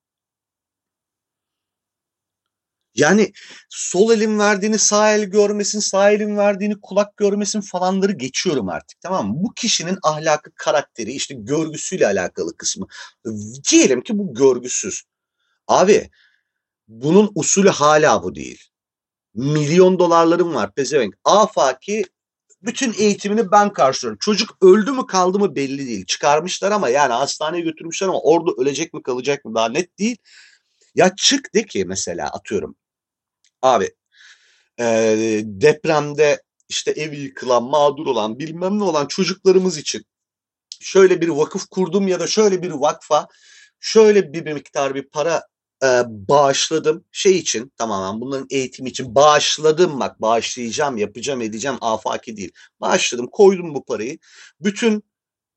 Yani 2.94 3.32
sol 3.68 4.12
elin 4.12 4.38
verdiğini 4.38 4.78
sağ 4.78 5.12
el 5.14 5.24
görmesin, 5.24 5.80
sağ 5.80 6.10
elin 6.10 6.36
verdiğini 6.36 6.80
kulak 6.80 7.16
görmesin 7.16 7.60
falanları 7.60 8.12
geçiyorum 8.12 8.68
artık 8.68 9.00
tamam 9.00 9.28
mı? 9.28 9.34
Bu 9.36 9.54
kişinin 9.54 9.98
ahlakı, 10.02 10.50
karakteri, 10.54 11.12
işte 11.12 11.34
görgüsüyle 11.38 12.06
alakalı 12.06 12.56
kısmı. 12.56 12.86
Diyelim 13.70 14.02
ki 14.02 14.18
bu 14.18 14.34
görgüsüz. 14.34 15.02
Abi 15.66 16.10
bunun 16.88 17.32
usulü 17.34 17.68
hala 17.68 18.22
bu 18.22 18.34
değil. 18.34 18.64
Milyon 19.34 19.98
dolarlarım 19.98 20.54
var 20.54 20.74
pezevenk. 20.74 21.14
Afaki 21.24 22.04
bütün 22.62 22.94
eğitimini 22.98 23.50
ben 23.52 23.72
karşılıyorum. 23.72 24.18
Çocuk 24.18 24.56
öldü 24.62 24.92
mü 24.92 25.06
kaldı 25.06 25.38
mı 25.38 25.54
belli 25.56 25.86
değil. 25.86 26.06
Çıkarmışlar 26.06 26.72
ama 26.72 26.88
yani 26.88 27.12
hastaneye 27.12 27.60
götürmüşler 27.60 28.08
ama 28.08 28.20
orada 28.20 28.50
ölecek 28.62 28.94
mi 28.94 29.02
kalacak 29.02 29.44
mı 29.44 29.54
daha 29.54 29.68
net 29.68 29.98
değil. 29.98 30.16
Ya 30.94 31.14
çık 31.16 31.54
de 31.54 31.66
ki 31.66 31.84
mesela 31.84 32.28
atıyorum. 32.28 32.76
Abi 33.62 33.90
e, 34.80 34.84
depremde 35.44 36.42
işte 36.68 36.90
evi 36.90 37.16
yıkılan, 37.16 37.62
mağdur 37.62 38.06
olan, 38.06 38.38
bilmem 38.38 38.78
ne 38.78 38.84
olan 38.84 39.06
çocuklarımız 39.06 39.78
için 39.78 40.06
şöyle 40.80 41.20
bir 41.20 41.28
vakıf 41.28 41.66
kurdum 41.66 42.08
ya 42.08 42.20
da 42.20 42.26
şöyle 42.26 42.62
bir 42.62 42.70
vakfa 42.70 43.28
şöyle 43.80 44.32
bir 44.32 44.52
miktar 44.52 44.94
bir 44.94 45.02
para 45.02 45.46
e, 45.82 46.02
bağışladım. 46.08 47.04
Şey 47.12 47.38
için 47.38 47.72
tamamen 47.76 48.20
bunların 48.20 48.46
eğitimi 48.50 48.88
için 48.90 49.14
bağışladım 49.14 50.00
bak 50.00 50.20
bağışlayacağım 50.20 50.96
yapacağım 50.96 51.42
edeceğim 51.42 51.78
afaki 51.80 52.36
değil. 52.36 52.52
Bağışladım 52.80 53.26
koydum 53.26 53.74
bu 53.74 53.84
parayı. 53.84 54.18
Bütün 54.60 55.04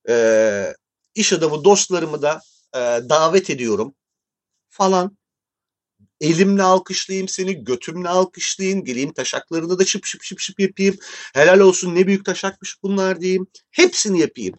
e, 0.10 0.74
iş 1.16 1.34
adamı 1.34 1.64
dostlarımı 1.64 2.22
da 2.22 2.42
e, 2.76 2.80
davet 3.10 3.50
ediyorum 3.50 3.96
falan. 4.70 5.18
Elimle 6.22 6.64
alkışlayayım 6.64 7.28
seni 7.28 7.64
götümle 7.64 8.10
alkışlayayım 8.10 8.84
geleyim 8.84 9.14
taşaklarını 9.14 9.80
da 9.80 9.86
şıp 9.86 10.06
şıp 10.06 10.24
şıp 10.24 10.40
şıp 10.40 10.60
yapayım. 10.60 10.96
Helal 11.34 11.60
olsun 11.60 11.96
ne 11.96 12.08
büyük 12.08 12.26
taşakmış 12.26 12.84
bunlar 12.84 13.22
diyeyim. 13.22 13.48
Hepsini 13.72 14.20
yapayım. 14.20 14.56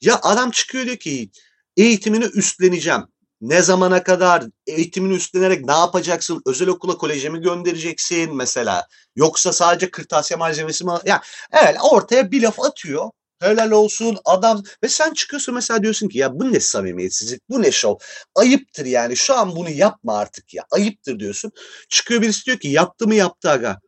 Ya 0.00 0.20
adam 0.22 0.50
çıkıyor 0.50 0.86
diyor 0.86 0.96
ki 0.96 1.30
eğitimini 1.76 2.24
üstleneceğim 2.24 3.11
ne 3.42 3.62
zamana 3.62 4.02
kadar 4.02 4.44
eğitimini 4.66 5.14
üstlenerek 5.14 5.64
ne 5.64 5.72
yapacaksın? 5.72 6.42
Özel 6.46 6.68
okula 6.68 6.96
koleje 6.96 7.28
mi 7.28 7.40
göndereceksin 7.40 8.36
mesela? 8.36 8.88
Yoksa 9.16 9.52
sadece 9.52 9.90
kırtasiye 9.90 10.38
malzemesi 10.38 10.84
mi? 10.84 10.90
Ya 10.90 11.00
yani, 11.04 11.22
evet 11.52 11.76
ortaya 11.90 12.30
bir 12.30 12.42
laf 12.42 12.60
atıyor. 12.60 13.10
Helal 13.40 13.70
olsun 13.70 14.18
adam 14.24 14.62
ve 14.84 14.88
sen 14.88 15.12
çıkıyorsun 15.14 15.54
mesela 15.54 15.82
diyorsun 15.82 16.08
ki 16.08 16.18
ya 16.18 16.40
bu 16.40 16.52
ne 16.52 16.60
samimiyetsizlik 16.60 17.40
bu 17.48 17.62
ne 17.62 17.72
şov 17.72 17.96
ayıptır 18.34 18.86
yani 18.86 19.16
şu 19.16 19.34
an 19.34 19.56
bunu 19.56 19.70
yapma 19.70 20.18
artık 20.18 20.54
ya 20.54 20.64
ayıptır 20.70 21.18
diyorsun. 21.18 21.52
Çıkıyor 21.88 22.22
birisi 22.22 22.46
diyor 22.46 22.58
ki 22.58 22.68
yaptı 22.68 23.06
mı 23.06 23.14
yaptı 23.14 23.50
aga. 23.50 23.80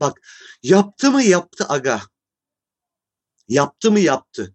Bak 0.00 0.20
yaptı 0.62 1.10
mı 1.10 1.22
yaptı 1.22 1.66
aga. 1.68 2.00
Yaptı 3.48 3.90
mı 3.92 4.00
yaptı. 4.00 4.54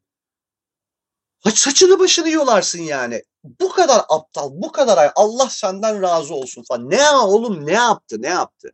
Saçını 1.56 2.00
başını 2.00 2.30
yolarsın 2.30 2.82
yani 2.82 3.24
bu 3.62 3.70
kadar 3.70 4.01
aptal, 4.10 4.50
bu 4.54 4.72
kadar 4.72 4.98
ay 4.98 5.12
Allah 5.16 5.50
senden 5.50 6.01
razı 6.01 6.34
olsun 6.34 6.63
falan. 6.68 6.89
Ne 6.89 7.10
oğlum 7.10 7.66
ne 7.66 7.74
yaptı, 7.74 8.22
ne 8.22 8.27
yaptı? 8.27 8.74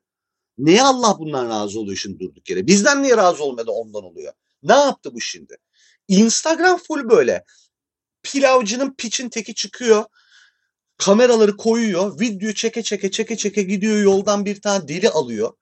Niye 0.57 0.83
Allah 0.83 1.19
bundan 1.19 1.49
razı 1.49 1.79
oluyor 1.79 1.97
şimdi 1.97 2.19
durduk 2.19 2.49
yere? 2.49 2.67
Bizden 2.67 3.03
niye 3.03 3.17
razı 3.17 3.43
olmadı 3.43 3.71
ondan 3.71 4.03
oluyor? 4.03 4.33
Ne 4.63 4.73
yaptı 4.73 5.13
bu 5.13 5.21
şimdi? 5.21 5.57
Instagram 6.07 6.77
full 6.77 7.09
böyle. 7.09 7.43
Pilavcının 8.23 8.95
piçin 8.97 9.29
teki 9.29 9.55
çıkıyor. 9.55 10.05
Kameraları 10.97 11.57
koyuyor. 11.57 12.19
Video 12.19 12.51
çeke 12.51 12.83
çeke 12.83 13.11
çeke 13.11 13.37
çeke 13.37 13.63
gidiyor 13.63 14.03
yoldan 14.03 14.45
bir 14.45 14.61
tane 14.61 14.87
deli 14.87 15.09
alıyor. 15.09 15.53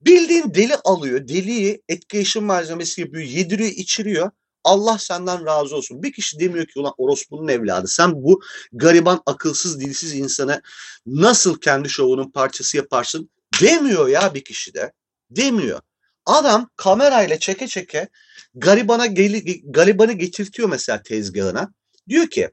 Bildiğin 0.00 0.54
deli 0.54 0.76
alıyor. 0.76 1.28
Deliyi 1.28 1.82
etkileşim 1.88 2.44
malzemesi 2.44 3.00
yapıyor. 3.00 3.24
Yediriyor 3.24 3.70
içiriyor. 3.70 4.30
Allah 4.64 4.98
senden 4.98 5.46
razı 5.46 5.76
olsun. 5.76 6.02
Bir 6.02 6.12
kişi 6.12 6.40
demiyor 6.40 6.66
ki 6.66 6.80
ulan 6.80 6.94
orospunun 6.98 7.48
evladı 7.48 7.88
sen 7.88 8.12
bu 8.14 8.40
gariban 8.72 9.22
akılsız 9.26 9.80
dilsiz 9.80 10.14
insana 10.14 10.62
nasıl 11.06 11.60
kendi 11.60 11.88
şovunun 11.88 12.30
parçası 12.30 12.76
yaparsın 12.76 13.30
demiyor 13.60 14.08
ya 14.08 14.34
bir 14.34 14.44
kişi 14.44 14.74
de. 14.74 14.92
Demiyor. 15.30 15.80
Adam 16.26 16.70
kamerayla 16.76 17.38
çeke 17.38 17.68
çeke 17.68 18.08
garibana 18.54 19.06
geli, 19.06 19.62
garibanı 19.72 20.12
getirtiyor 20.12 20.68
mesela 20.68 21.02
tezgahına. 21.02 21.72
Diyor 22.08 22.26
ki 22.26 22.50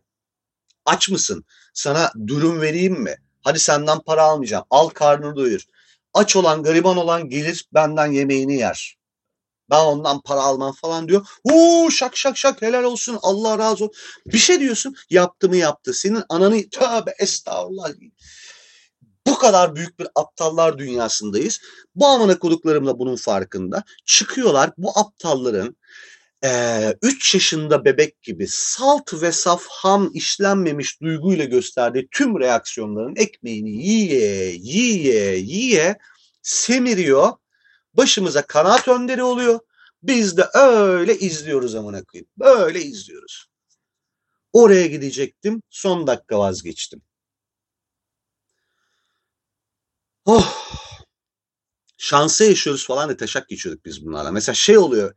aç 0.86 1.10
mısın? 1.10 1.46
Sana 1.74 2.12
durum 2.28 2.62
vereyim 2.62 2.94
mi? 2.94 3.16
Hadi 3.42 3.60
senden 3.60 4.00
para 4.00 4.24
almayacağım. 4.24 4.66
Al 4.70 4.90
karnını 4.90 5.36
doyur. 5.36 5.66
Aç 6.14 6.36
olan 6.36 6.64
gariban 6.64 6.98
olan 6.98 7.30
gelir 7.30 7.66
benden 7.74 8.12
yemeğini 8.12 8.56
yer. 8.56 8.98
Ben 9.70 9.86
ondan 9.86 10.22
para 10.22 10.42
almam 10.42 10.74
falan 10.74 11.08
diyor. 11.08 11.28
Uuu 11.44 11.92
şak 11.92 12.18
şak 12.18 12.38
şak 12.38 12.62
helal 12.62 12.84
olsun 12.84 13.20
Allah 13.22 13.58
razı 13.58 13.84
olsun. 13.84 13.92
Bir 14.26 14.38
şey 14.38 14.60
diyorsun 14.60 14.96
yaptı 15.10 15.50
mı 15.50 15.58
yaptı. 15.58 15.94
Senin 15.94 16.24
ananı 16.30 16.70
tövbe 16.70 17.16
estağfurullah. 17.20 17.90
Bu 19.28 19.38
kadar 19.38 19.76
büyük 19.76 20.00
bir 20.00 20.08
aptallar 20.16 20.78
dünyasındayız. 20.78 21.60
Bu 21.96 22.08
amına 22.08 22.40
koduklarım 22.40 22.86
da 22.86 23.00
bunun 23.00 23.16
farkında. 23.16 23.84
Çıkıyorlar 24.06 24.72
bu 24.78 25.00
aptalların 25.00 25.76
3 27.02 27.36
e, 27.36 27.38
yaşında 27.38 27.86
bebek 27.86 28.22
gibi 28.22 28.48
salt 28.50 29.22
ve 29.22 29.32
saf 29.32 29.68
ham 29.68 30.12
işlenmemiş 30.14 31.02
duyguyla 31.02 31.46
gösterdiği 31.46 32.08
tüm 32.12 32.40
reaksiyonların 32.40 33.16
ekmeğini 33.16 33.70
yiye 33.70 34.52
yiye 34.60 35.38
yiye 35.38 35.98
semiriyor 36.42 37.32
Başımıza 37.98 38.42
kanaat 38.42 38.88
önderi 38.88 39.24
oluyor. 39.24 39.60
Biz 40.04 40.38
de 40.38 40.48
öyle 40.54 41.20
izliyoruz 41.20 41.76
amına 41.76 42.04
koyayım. 42.04 42.30
Böyle 42.38 42.82
izliyoruz. 42.82 43.48
Oraya 44.54 44.88
gidecektim. 44.88 45.62
Son 45.70 46.08
dakika 46.08 46.40
vazgeçtim. 46.40 47.02
Oh. 50.26 50.68
Şansa 51.98 52.44
yaşıyoruz 52.46 52.88
falan 52.88 53.10
da 53.10 53.18
taşak 53.18 53.50
geçiyorduk 53.50 53.86
biz 53.86 54.06
bunlarla. 54.06 54.32
Mesela 54.32 54.56
şey 54.56 54.78
oluyor. 54.78 55.14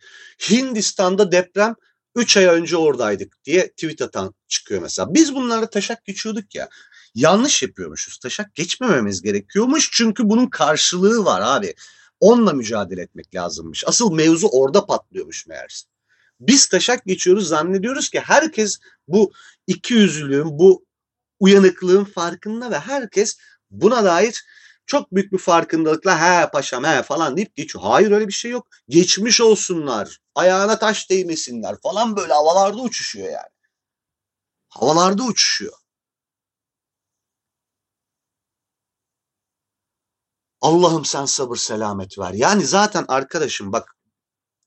Hindistan'da 0.51 1.33
deprem 1.33 1.75
3 2.15 2.37
ay 2.37 2.45
önce 2.45 2.77
oradaydık 2.77 3.45
diye 3.45 3.71
tweet 3.71 4.03
atan 4.03 4.35
çıkıyor 4.49 4.83
mesela. 4.83 5.15
Biz 5.15 5.35
bunlarla 5.35 5.71
taşak 5.71 6.05
geçiyorduk 6.05 6.55
ya. 6.55 6.69
Yanlış 7.15 7.63
yapıyormuşuz. 7.63 8.19
Taşak 8.19 8.55
geçmememiz 8.55 9.23
gerekiyormuş 9.23 9.91
çünkü 9.93 10.29
bunun 10.29 10.47
karşılığı 10.47 11.25
var 11.25 11.41
abi. 11.45 11.75
Onunla 12.21 12.53
mücadele 12.53 13.03
etmek 13.03 13.35
lazımmış. 13.35 13.85
Asıl 13.87 14.13
mevzu 14.13 14.49
orada 14.49 14.87
patlıyormuş 14.87 15.47
meğerse. 15.47 15.87
Biz 16.41 16.69
taşak 16.69 17.05
geçiyoruz 17.07 17.49
zannediyoruz 17.49 18.11
ki 18.11 18.21
herkes 18.21 18.79
bu 19.09 19.33
iki 19.67 19.95
yüzlülüğün, 19.95 20.59
bu 20.59 20.85
uyanıklığın 21.41 22.05
farkında 22.05 22.71
ve 22.71 22.79
herkes 22.79 23.39
buna 23.71 24.05
dair 24.05 24.45
çok 24.87 25.15
büyük 25.15 25.33
bir 25.33 25.39
farkındalıkla 25.39 26.21
he 26.21 26.51
paşam 26.51 26.85
he 26.85 27.03
falan 27.03 27.37
deyip 27.37 27.57
geçiyor. 27.57 27.85
Hayır 27.85 28.11
öyle 28.11 28.29
bir 28.29 28.33
şey 28.33 28.51
yok. 28.51 28.69
Geçmiş 28.89 29.41
olsunlar. 29.41 30.19
Ayağına 30.35 30.79
taş 30.79 31.11
değmesinler 31.11 31.77
falan 31.83 32.17
böyle 32.17 32.33
havalarda 32.33 32.83
uçuşuyor 32.83 33.27
yani. 33.27 33.51
Havalarda 34.69 35.23
uçuşuyor. 35.23 35.80
Allah'ım 40.61 41.05
sen 41.05 41.25
sabır 41.25 41.57
selamet 41.57 42.19
ver. 42.19 42.33
Yani 42.33 42.65
zaten 42.65 43.05
arkadaşım 43.09 43.73
bak 43.73 43.97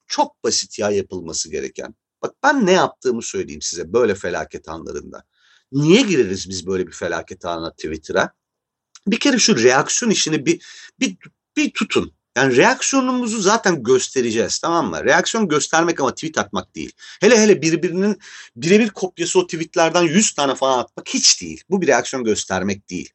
çok 0.07 0.43
basit 0.43 0.79
ya 0.79 0.89
yapılması 0.89 1.51
gereken. 1.51 1.95
Bak 2.21 2.35
ben 2.43 2.65
ne 2.65 2.71
yaptığımı 2.71 3.21
söyleyeyim 3.21 3.61
size 3.61 3.93
böyle 3.93 4.15
felaket 4.15 4.69
anlarında. 4.69 5.23
Niye 5.71 6.01
gireriz 6.01 6.49
biz 6.49 6.67
böyle 6.67 6.87
bir 6.87 6.91
felaket 6.91 7.45
anına 7.45 7.71
Twitter'a? 7.71 8.33
Bir 9.07 9.19
kere 9.19 9.39
şu 9.39 9.63
reaksiyon 9.63 10.11
işini 10.11 10.45
bir, 10.45 10.65
bir, 10.99 11.17
bir 11.57 11.71
tutun. 11.71 12.13
Yani 12.37 12.57
reaksiyonumuzu 12.57 13.41
zaten 13.41 13.83
göstereceğiz 13.83 14.59
tamam 14.59 14.89
mı? 14.89 15.03
Reaksiyon 15.03 15.47
göstermek 15.47 15.99
ama 15.99 16.15
tweet 16.15 16.37
atmak 16.37 16.75
değil. 16.75 16.91
Hele 17.19 17.39
hele 17.39 17.61
birbirinin 17.61 18.19
birebir 18.55 18.89
kopyası 18.89 19.39
o 19.39 19.47
tweetlerden 19.47 20.01
100 20.01 20.33
tane 20.33 20.55
falan 20.55 20.79
atmak 20.79 21.09
hiç 21.09 21.41
değil. 21.41 21.63
Bu 21.69 21.81
bir 21.81 21.87
reaksiyon 21.87 22.23
göstermek 22.23 22.89
değil. 22.89 23.09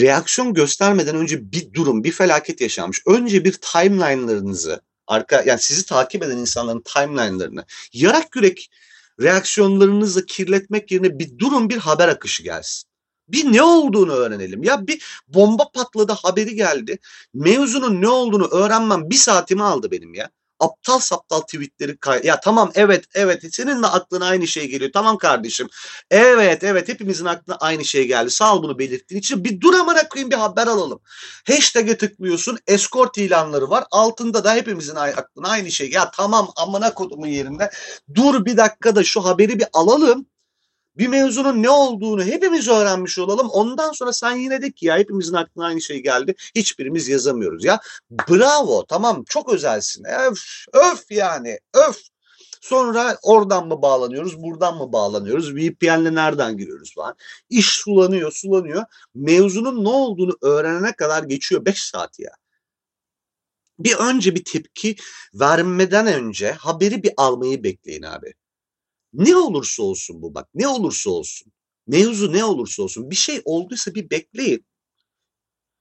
Reaksiyon 0.00 0.54
göstermeden 0.54 1.16
önce 1.16 1.52
bir 1.52 1.72
durum, 1.72 2.04
bir 2.04 2.12
felaket 2.12 2.60
yaşanmış. 2.60 3.02
Önce 3.06 3.44
bir 3.44 3.52
timeline'larınızı, 3.52 4.80
arka 5.06 5.42
yani 5.46 5.60
sizi 5.60 5.86
takip 5.86 6.22
eden 6.22 6.36
insanların 6.36 6.82
timeline'larını 6.94 7.64
yarak 7.92 8.36
yürek 8.36 8.70
reaksiyonlarınızla 9.20 10.26
kirletmek 10.26 10.90
yerine 10.90 11.18
bir 11.18 11.38
durum, 11.38 11.68
bir 11.68 11.78
haber 11.78 12.08
akışı 12.08 12.42
gelsin 12.42 12.88
bir 13.28 13.52
ne 13.52 13.62
olduğunu 13.62 14.12
öğrenelim. 14.12 14.62
Ya 14.62 14.86
bir 14.86 15.22
bomba 15.28 15.70
patladı 15.70 16.12
haberi 16.12 16.54
geldi. 16.54 16.98
Mevzunun 17.34 18.02
ne 18.02 18.08
olduğunu 18.08 18.46
öğrenmem 18.46 19.10
bir 19.10 19.14
saatimi 19.14 19.62
aldı 19.62 19.90
benim 19.90 20.14
ya. 20.14 20.30
Aptal 20.60 20.98
saptal 20.98 21.40
tweetleri 21.40 21.96
kay 21.96 22.20
ya 22.24 22.40
tamam 22.40 22.70
evet 22.74 23.04
evet 23.14 23.54
senin 23.54 23.82
de 23.82 23.86
aklına 23.86 24.26
aynı 24.26 24.46
şey 24.46 24.68
geliyor. 24.68 24.90
Tamam 24.92 25.18
kardeşim. 25.18 25.68
Evet 26.10 26.64
evet 26.64 26.88
hepimizin 26.88 27.24
aklına 27.24 27.56
aynı 27.56 27.84
şey 27.84 28.06
geldi. 28.06 28.30
Sağ 28.30 28.54
ol 28.56 28.62
bunu 28.62 28.78
belirttiğin 28.78 29.20
için. 29.20 29.44
Bir 29.44 29.60
dur 29.60 29.74
amına 29.74 30.08
koyayım 30.08 30.30
bir 30.30 30.36
haber 30.36 30.66
alalım. 30.66 31.00
Hashtag'e 31.46 31.96
tıklıyorsun. 31.98 32.58
Escort 32.66 33.18
ilanları 33.18 33.70
var. 33.70 33.84
Altında 33.90 34.44
da 34.44 34.54
hepimizin 34.54 34.94
aklına 34.96 35.48
aynı 35.48 35.70
şey. 35.70 35.90
Ya 35.90 36.10
tamam 36.10 36.52
amına 36.56 36.94
kodumun 36.94 37.26
yerinde. 37.26 37.70
Dur 38.14 38.44
bir 38.44 38.56
dakika 38.56 38.96
da 38.96 39.04
şu 39.04 39.24
haberi 39.24 39.58
bir 39.58 39.66
alalım 39.72 40.26
bir 40.98 41.08
mevzunun 41.08 41.62
ne 41.62 41.70
olduğunu 41.70 42.24
hepimiz 42.24 42.68
öğrenmiş 42.68 43.18
olalım. 43.18 43.48
Ondan 43.48 43.92
sonra 43.92 44.12
sen 44.12 44.36
yine 44.36 44.62
de 44.62 44.72
ki 44.72 44.86
ya 44.86 44.98
hepimizin 44.98 45.34
aklına 45.34 45.66
aynı 45.66 45.80
şey 45.80 46.02
geldi. 46.02 46.34
Hiçbirimiz 46.54 47.08
yazamıyoruz 47.08 47.64
ya. 47.64 47.80
Bravo 48.10 48.86
tamam 48.86 49.24
çok 49.28 49.52
özelsin. 49.52 50.04
Öf, 50.04 50.38
öf 50.72 51.10
yani 51.10 51.58
öf. 51.74 52.02
Sonra 52.60 53.18
oradan 53.22 53.68
mı 53.68 53.82
bağlanıyoruz, 53.82 54.42
buradan 54.42 54.76
mı 54.76 54.92
bağlanıyoruz, 54.92 55.54
VPN'le 55.54 56.14
nereden 56.14 56.56
giriyoruz 56.56 56.94
falan. 56.94 57.14
İş 57.50 57.66
sulanıyor, 57.66 58.32
sulanıyor. 58.32 58.84
Mevzunun 59.14 59.84
ne 59.84 59.88
olduğunu 59.88 60.32
öğrenene 60.42 60.92
kadar 60.92 61.22
geçiyor 61.22 61.64
5 61.64 61.82
saat 61.82 62.18
ya. 62.18 62.30
Bir 63.78 63.94
önce 63.94 64.34
bir 64.34 64.44
tepki 64.44 64.96
vermeden 65.34 66.06
önce 66.06 66.52
haberi 66.52 67.02
bir 67.02 67.12
almayı 67.16 67.64
bekleyin 67.64 68.02
abi. 68.02 68.34
Ne 69.16 69.36
olursa 69.36 69.82
olsun 69.82 70.22
bu 70.22 70.34
bak 70.34 70.48
ne 70.54 70.68
olursa 70.68 71.10
olsun. 71.10 71.52
Mevzu 71.86 72.32
ne 72.32 72.44
olursa 72.44 72.82
olsun 72.82 73.10
bir 73.10 73.16
şey 73.16 73.42
olduysa 73.44 73.94
bir 73.94 74.10
bekleyin. 74.10 74.66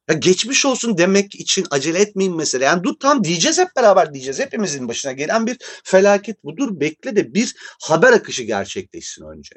Ya 0.10 0.16
geçmiş 0.16 0.66
olsun 0.66 0.98
demek 0.98 1.36
için 1.36 1.66
acele 1.72 2.00
etmeyin 2.00 2.36
mesela. 2.36 2.66
Yani 2.66 2.84
dur 2.84 2.94
tam 3.00 3.24
diyeceğiz 3.24 3.58
hep 3.60 3.68
beraber 3.76 4.14
diyeceğiz. 4.14 4.40
Hepimizin 4.40 4.88
başına 4.88 5.12
gelen 5.12 5.48
bir 5.48 5.58
felaket 5.84 6.44
budur. 6.44 6.80
Bekle 6.80 7.16
de 7.16 7.34
bir 7.34 7.56
haber 7.82 8.14
akışı 8.14 8.44
gerçekleşsin 8.44 9.26
önce 9.26 9.56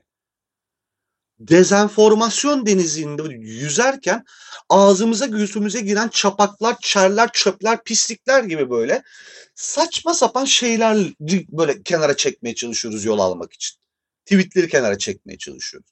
dezenformasyon 1.41 2.67
denizinde 2.67 3.23
yüzerken 3.35 4.25
ağzımıza 4.69 5.27
gözümüze 5.27 5.81
giren 5.81 6.09
çapaklar, 6.09 6.77
çerler, 6.81 7.31
çöpler, 7.33 7.85
pislikler 7.85 8.45
gibi 8.45 8.71
böyle 8.71 9.03
saçma 9.55 10.15
sapan 10.15 10.45
şeyler 10.45 10.99
böyle 11.49 11.83
kenara 11.83 12.17
çekmeye 12.17 12.55
çalışıyoruz 12.55 13.05
yol 13.05 13.19
almak 13.19 13.53
için. 13.53 13.79
Tweetleri 14.25 14.69
kenara 14.69 14.99
çekmeye 14.99 15.39
çalışıyoruz. 15.39 15.91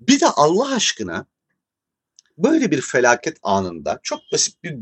Bir 0.00 0.20
de 0.20 0.26
Allah 0.26 0.74
aşkına 0.74 1.26
böyle 2.38 2.70
bir 2.70 2.80
felaket 2.80 3.38
anında 3.42 4.00
çok 4.02 4.20
basit 4.32 4.64
bir 4.64 4.76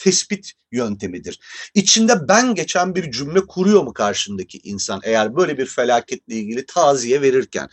tespit 0.00 0.52
yöntemidir. 0.72 1.40
İçinde 1.74 2.28
ben 2.28 2.54
geçen 2.54 2.94
bir 2.94 3.10
cümle 3.10 3.46
kuruyor 3.46 3.82
mu 3.82 3.92
karşındaki 3.92 4.58
insan 4.58 5.00
eğer 5.04 5.36
böyle 5.36 5.58
bir 5.58 5.66
felaketle 5.66 6.34
ilgili 6.34 6.66
taziye 6.66 7.22
verirken. 7.22 7.68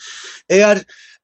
Eğer 0.49 0.77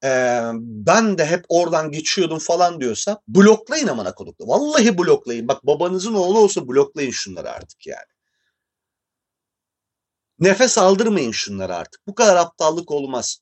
e, 0.04 0.40
ben 0.58 1.18
de 1.18 1.26
hep 1.26 1.44
oradan 1.48 1.90
geçiyordum 1.90 2.38
falan 2.38 2.80
diyorsa 2.80 3.20
bloklayın 3.28 3.86
amına 3.88 4.14
kodukla. 4.14 4.46
Vallahi 4.46 4.98
bloklayın. 4.98 5.48
Bak 5.48 5.66
babanızın 5.66 6.14
oğlu 6.14 6.38
olsa 6.38 6.68
bloklayın 6.68 7.10
şunları 7.10 7.50
artık 7.50 7.86
yani. 7.86 8.14
Nefes 10.38 10.78
aldırmayın 10.78 11.32
şunları 11.32 11.74
artık. 11.76 12.06
Bu 12.06 12.14
kadar 12.14 12.36
aptallık 12.36 12.90
olmaz. 12.90 13.38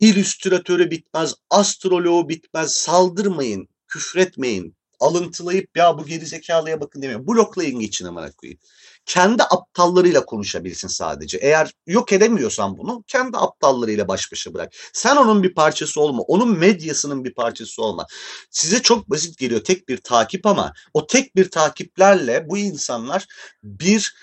İllüstratörü 0.00 0.90
bitmez, 0.90 1.34
astroloğu 1.50 2.28
bitmez. 2.28 2.72
Saldırmayın, 2.72 3.68
küfretmeyin, 3.96 4.76
alıntılayıp 5.00 5.76
ya 5.76 5.98
bu 5.98 6.06
geri 6.06 6.26
zekalıya 6.26 6.80
bakın 6.80 7.02
demiyorum. 7.02 7.26
Bloklayın 7.26 7.80
geçin 7.80 8.06
amına 8.06 8.32
koyayım. 8.32 8.60
Kendi 9.06 9.42
aptallarıyla 9.42 10.24
konuşabilsin 10.24 10.88
sadece. 10.88 11.38
Eğer 11.38 11.72
yok 11.86 12.12
edemiyorsan 12.12 12.78
bunu 12.78 13.04
kendi 13.06 13.36
aptallarıyla 13.36 14.08
baş 14.08 14.32
başa 14.32 14.54
bırak. 14.54 14.72
Sen 14.92 15.16
onun 15.16 15.42
bir 15.42 15.54
parçası 15.54 16.00
olma. 16.00 16.22
Onun 16.22 16.58
medyasının 16.58 17.24
bir 17.24 17.34
parçası 17.34 17.82
olma. 17.82 18.06
Size 18.50 18.82
çok 18.82 19.10
basit 19.10 19.38
geliyor 19.38 19.64
tek 19.64 19.88
bir 19.88 19.96
takip 19.96 20.46
ama 20.46 20.72
o 20.94 21.06
tek 21.06 21.36
bir 21.36 21.50
takiplerle 21.50 22.48
bu 22.48 22.58
insanlar 22.58 23.26
bir 23.62 24.14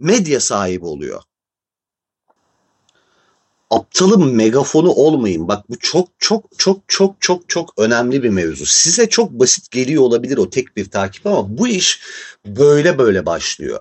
medya 0.00 0.40
sahibi 0.40 0.84
oluyor 0.84 1.22
aptalın 3.70 4.34
megafonu 4.34 4.90
olmayın. 4.90 5.48
Bak 5.48 5.70
bu 5.70 5.78
çok 5.78 6.08
çok 6.18 6.44
çok 6.58 6.80
çok 6.88 7.20
çok 7.20 7.48
çok 7.48 7.74
önemli 7.78 8.22
bir 8.22 8.30
mevzu. 8.30 8.66
Size 8.66 9.08
çok 9.08 9.30
basit 9.30 9.70
geliyor 9.70 10.02
olabilir 10.02 10.38
o 10.38 10.50
tek 10.50 10.76
bir 10.76 10.90
takip 10.90 11.26
ama 11.26 11.58
bu 11.58 11.68
iş 11.68 12.00
böyle 12.46 12.98
böyle 12.98 13.26
başlıyor. 13.26 13.80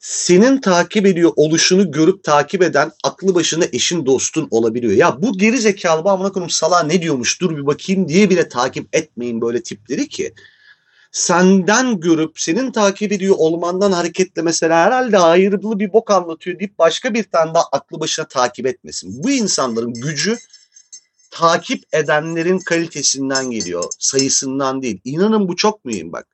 Senin 0.00 0.60
takip 0.60 1.06
ediyor 1.06 1.32
oluşunu 1.36 1.90
görüp 1.90 2.24
takip 2.24 2.62
eden 2.62 2.92
aklı 3.04 3.34
başında 3.34 3.64
eşin 3.72 4.06
dostun 4.06 4.48
olabiliyor. 4.50 4.92
Ya 4.92 5.22
bu 5.22 5.38
geri 5.38 5.58
zekalı 5.58 6.04
bu 6.04 6.10
amına 6.10 6.32
koyayım 6.32 6.50
sala 6.50 6.82
ne 6.82 7.02
diyormuş 7.02 7.40
dur 7.40 7.56
bir 7.56 7.66
bakayım 7.66 8.08
diye 8.08 8.30
bile 8.30 8.48
takip 8.48 8.96
etmeyin 8.96 9.40
böyle 9.40 9.62
tipleri 9.62 10.08
ki 10.08 10.34
senden 11.16 12.00
görüp 12.00 12.40
senin 12.40 12.72
takip 12.72 13.12
ediyor 13.12 13.34
olmandan 13.38 13.92
hareketle 13.92 14.42
mesela 14.42 14.84
herhalde 14.84 15.16
hayırlı 15.16 15.78
bir 15.78 15.92
bok 15.92 16.10
anlatıyor 16.10 16.58
deyip 16.58 16.78
başka 16.78 17.14
bir 17.14 17.24
tane 17.24 17.54
daha 17.54 17.64
aklı 17.72 18.00
başına 18.00 18.28
takip 18.28 18.66
etmesin. 18.66 19.22
Bu 19.22 19.30
insanların 19.30 19.94
gücü 19.94 20.38
takip 21.30 21.82
edenlerin 21.92 22.58
kalitesinden 22.58 23.50
geliyor, 23.50 23.84
sayısından 23.98 24.82
değil. 24.82 25.00
İnanın 25.04 25.48
bu 25.48 25.56
çok 25.56 25.84
mühim 25.84 26.12
bak. 26.12 26.26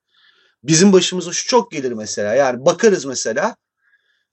Bizim 0.64 0.92
başımıza 0.92 1.32
şu 1.32 1.48
çok 1.48 1.70
gelir 1.70 1.92
mesela. 1.92 2.34
Yani 2.34 2.64
bakarız 2.66 3.04
mesela 3.04 3.56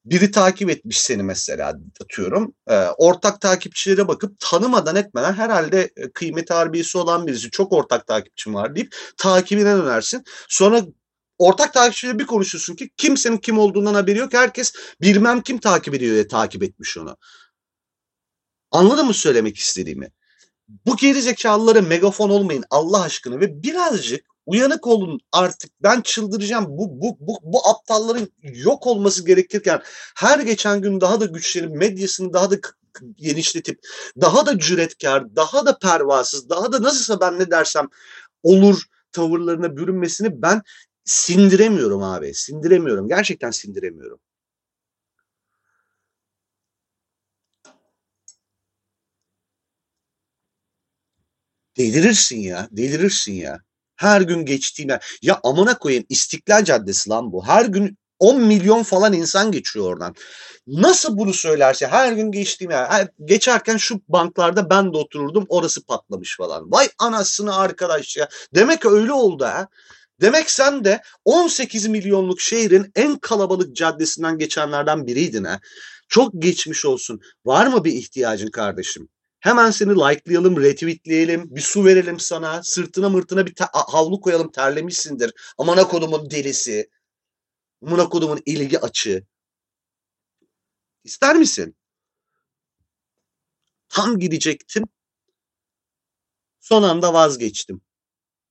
biri 0.06 0.32
takip 0.32 0.70
etmiş 0.70 1.02
seni 1.02 1.24
mesela 1.24 1.74
atıyorum. 2.02 2.54
E, 2.68 2.76
ortak 2.98 3.42
takipçilere 3.42 4.08
bakıp 4.08 4.40
tanımadan 4.40 4.96
etmeden 4.96 5.34
herhalde 5.34 5.92
e, 5.98 6.12
kıymeti 6.12 6.54
harbiyesi 6.54 6.98
olan 6.98 7.28
birisi 7.28 7.52
çok 7.52 7.74
ortak 7.74 8.08
takipçim 8.08 8.54
var 8.54 8.76
deyip 8.76 8.96
takibine 9.18 9.76
dönersin. 9.76 10.24
Sonra 10.50 10.82
ortak 11.38 11.74
takipçiyle 11.74 12.20
bir 12.20 12.26
konuşursun 12.26 12.76
ki 12.76 12.90
kimsenin 12.98 13.38
kim 13.38 13.58
olduğundan 13.58 13.94
haberi 13.94 14.18
yok. 14.18 14.34
Herkes 14.34 14.74
bilmem 15.02 15.42
kim 15.42 15.60
takip 15.60 15.94
ediyor 15.94 16.14
diye 16.14 16.28
takip 16.28 16.64
etmiş 16.64 16.98
onu. 16.98 17.18
Anladın 18.72 19.06
mı 19.06 19.14
söylemek 19.14 19.58
istediğimi? 19.58 20.12
Bu 20.86 20.98
geri 20.98 21.22
zekalılara 21.22 21.82
megafon 21.82 22.30
olmayın 22.30 22.64
Allah 22.70 23.02
aşkına 23.02 23.40
ve 23.40 23.64
birazcık 23.64 24.26
uyanık 24.50 24.88
olun 24.88 25.20
artık. 25.32 25.72
Ben 25.84 26.02
çıldıracağım. 26.02 26.66
Bu 26.70 27.02
bu 27.02 27.18
bu 27.20 27.40
bu 27.44 27.68
aptalların 27.70 28.28
yok 28.44 28.88
olması 28.88 29.26
gerekirken 29.26 29.82
her 30.16 30.40
geçen 30.40 30.82
gün 30.82 31.02
daha 31.02 31.20
da 31.22 31.26
güçlenip 31.26 31.76
medyasını 31.76 32.34
daha 32.34 32.52
da 32.52 32.56
genişletip 33.16 33.80
daha 34.22 34.46
da 34.46 34.60
cüretkar, 34.60 35.36
daha 35.36 35.66
da 35.66 35.78
pervasız, 35.80 36.50
daha 36.50 36.72
da 36.72 36.82
nasılsa 36.84 37.22
ben 37.22 37.40
ne 37.40 37.52
dersem 37.52 37.88
olur 38.44 38.84
tavırlarına 39.12 39.78
bürünmesini 39.78 40.42
ben 40.42 40.62
sindiremiyorum 41.06 42.04
abi. 42.04 42.34
Sindiremiyorum. 42.34 43.08
Gerçekten 43.08 43.52
sindiremiyorum. 43.52 44.20
Delirirsin 51.78 52.40
ya. 52.40 52.68
Delirirsin 52.72 53.34
ya. 53.34 53.60
Her 54.00 54.22
gün 54.22 54.46
geçtiğine. 54.46 55.00
Ya 55.22 55.40
amına 55.44 55.78
koyayım 55.78 56.06
İstiklal 56.10 56.64
Caddesi 56.64 57.10
lan 57.10 57.32
bu. 57.32 57.46
Her 57.48 57.66
gün 57.66 57.98
10 58.20 58.42
milyon 58.42 58.84
falan 58.84 59.14
insan 59.14 59.52
geçiyor 59.52 59.86
oradan. 59.86 60.16
Nasıl 60.68 61.18
bunu 61.18 61.34
söylerse 61.34 61.88
her 61.88 62.12
gün 62.12 62.32
geçtiğim 62.32 62.72
yer. 62.72 63.08
Geçerken 63.26 63.78
şu 63.78 64.02
banklarda 64.08 64.70
ben 64.70 64.94
de 64.94 64.98
otururdum 64.98 65.46
orası 65.50 65.86
patlamış 65.86 66.38
falan. 66.38 66.72
Vay 66.72 66.90
anasını 67.00 67.56
arkadaş 67.56 68.18
ya. 68.18 68.28
Demek 68.56 68.86
öyle 68.86 69.14
oldu 69.14 69.46
ha. 69.46 69.68
Demek 70.22 70.52
sen 70.52 70.84
de 70.84 71.02
18 71.26 71.88
milyonluk 71.88 72.42
şehrin 72.42 72.92
en 72.96 73.16
kalabalık 73.20 73.76
caddesinden 73.76 74.38
geçenlerden 74.38 75.08
biriydin 75.08 75.44
ha. 75.44 75.60
Çok 76.08 76.42
geçmiş 76.42 76.86
olsun. 76.86 77.22
Var 77.46 77.68
mı 77.68 77.84
bir 77.84 77.94
ihtiyacın 77.94 78.52
kardeşim? 78.52 79.10
Hemen 79.40 79.72
seni 79.72 79.90
likelayalım, 79.90 80.62
retweetleyelim, 80.62 81.56
bir 81.56 81.62
su 81.62 81.86
verelim 81.86 82.20
sana, 82.20 82.64
sırtına 82.64 83.10
mırtına 83.10 83.46
bir 83.48 83.54
havlu 83.74 84.22
koyalım 84.22 84.52
terlemişsindir. 84.52 85.34
Amana 85.58 85.88
kodumun 85.88 86.32
delisi. 86.32 86.90
Amana 87.86 88.10
kodumun 88.10 88.42
ilgi 88.46 88.80
açığı. 88.80 89.28
İster 91.04 91.36
misin? 91.36 91.76
Tam 93.90 94.20
gidecektim. 94.20 94.84
Son 96.60 96.84
anda 96.84 97.14
vazgeçtim. 97.14 97.82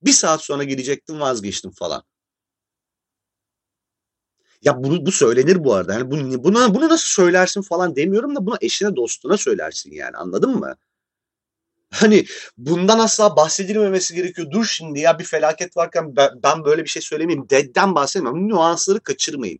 Bir 0.02 0.12
saat 0.12 0.44
sonra 0.44 0.64
gidecektim 0.64 1.20
vazgeçtim 1.20 1.70
falan. 1.70 2.04
Ya 4.62 4.84
bunu 4.84 5.06
bu 5.06 5.12
söylenir 5.12 5.64
bu 5.64 5.74
arada. 5.74 5.94
Yani 5.94 6.10
bunu, 6.10 6.44
buna, 6.44 6.74
bunu 6.74 6.88
nasıl 6.88 7.06
söylersin 7.06 7.62
falan 7.62 7.96
demiyorum 7.96 8.36
da 8.36 8.46
bunu 8.46 8.56
eşine 8.60 8.96
dostuna 8.96 9.36
söylersin 9.36 9.92
yani 9.92 10.16
anladın 10.16 10.50
mı? 10.50 10.76
Hani 11.90 12.26
bundan 12.58 12.98
asla 12.98 13.36
bahsedilmemesi 13.36 14.14
gerekiyor. 14.14 14.50
Dur 14.50 14.64
şimdi 14.64 15.00
ya 15.00 15.18
bir 15.18 15.24
felaket 15.24 15.76
varken 15.76 16.16
ben, 16.16 16.30
ben 16.42 16.64
böyle 16.64 16.84
bir 16.84 16.88
şey 16.88 17.02
söylemeyeyim. 17.02 17.50
Dead'den 17.50 17.94
bahsetmiyorum. 17.94 18.48
Nüansları 18.48 19.00
kaçırmayın. 19.00 19.58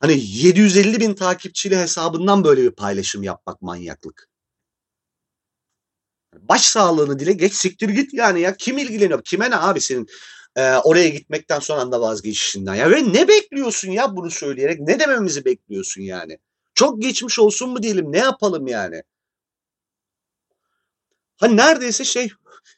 Hani 0.00 0.12
750 0.24 1.00
bin 1.00 1.14
takipçili 1.14 1.76
hesabından 1.76 2.44
böyle 2.44 2.62
bir 2.62 2.70
paylaşım 2.70 3.22
yapmak 3.22 3.62
manyaklık. 3.62 4.28
Baş 6.34 6.66
sağlığını 6.66 7.18
dile 7.18 7.32
geç 7.32 7.54
siktir 7.54 7.88
git 7.88 8.14
yani 8.14 8.40
ya 8.40 8.56
kim 8.56 8.78
ilgileniyor? 8.78 9.24
Kime 9.24 9.50
ne 9.50 9.56
abi 9.56 9.80
senin 9.80 10.06
e, 10.56 10.74
oraya 10.74 11.08
gitmekten 11.08 11.58
son 11.58 11.78
anda 11.78 12.00
vazgeçişinden 12.00 12.74
ya 12.74 12.90
ve 12.90 13.12
ne 13.12 13.28
bekliyorsun 13.28 13.90
ya 13.90 14.16
bunu 14.16 14.30
söyleyerek 14.30 14.80
ne 14.80 15.00
dememizi 15.00 15.44
bekliyorsun 15.44 16.02
yani? 16.02 16.38
Çok 16.74 17.02
geçmiş 17.02 17.38
olsun 17.38 17.70
mu 17.70 17.82
diyelim 17.82 18.12
ne 18.12 18.18
yapalım 18.18 18.66
yani? 18.66 19.02
Hani 21.36 21.56
neredeyse 21.56 22.04
şey 22.04 22.28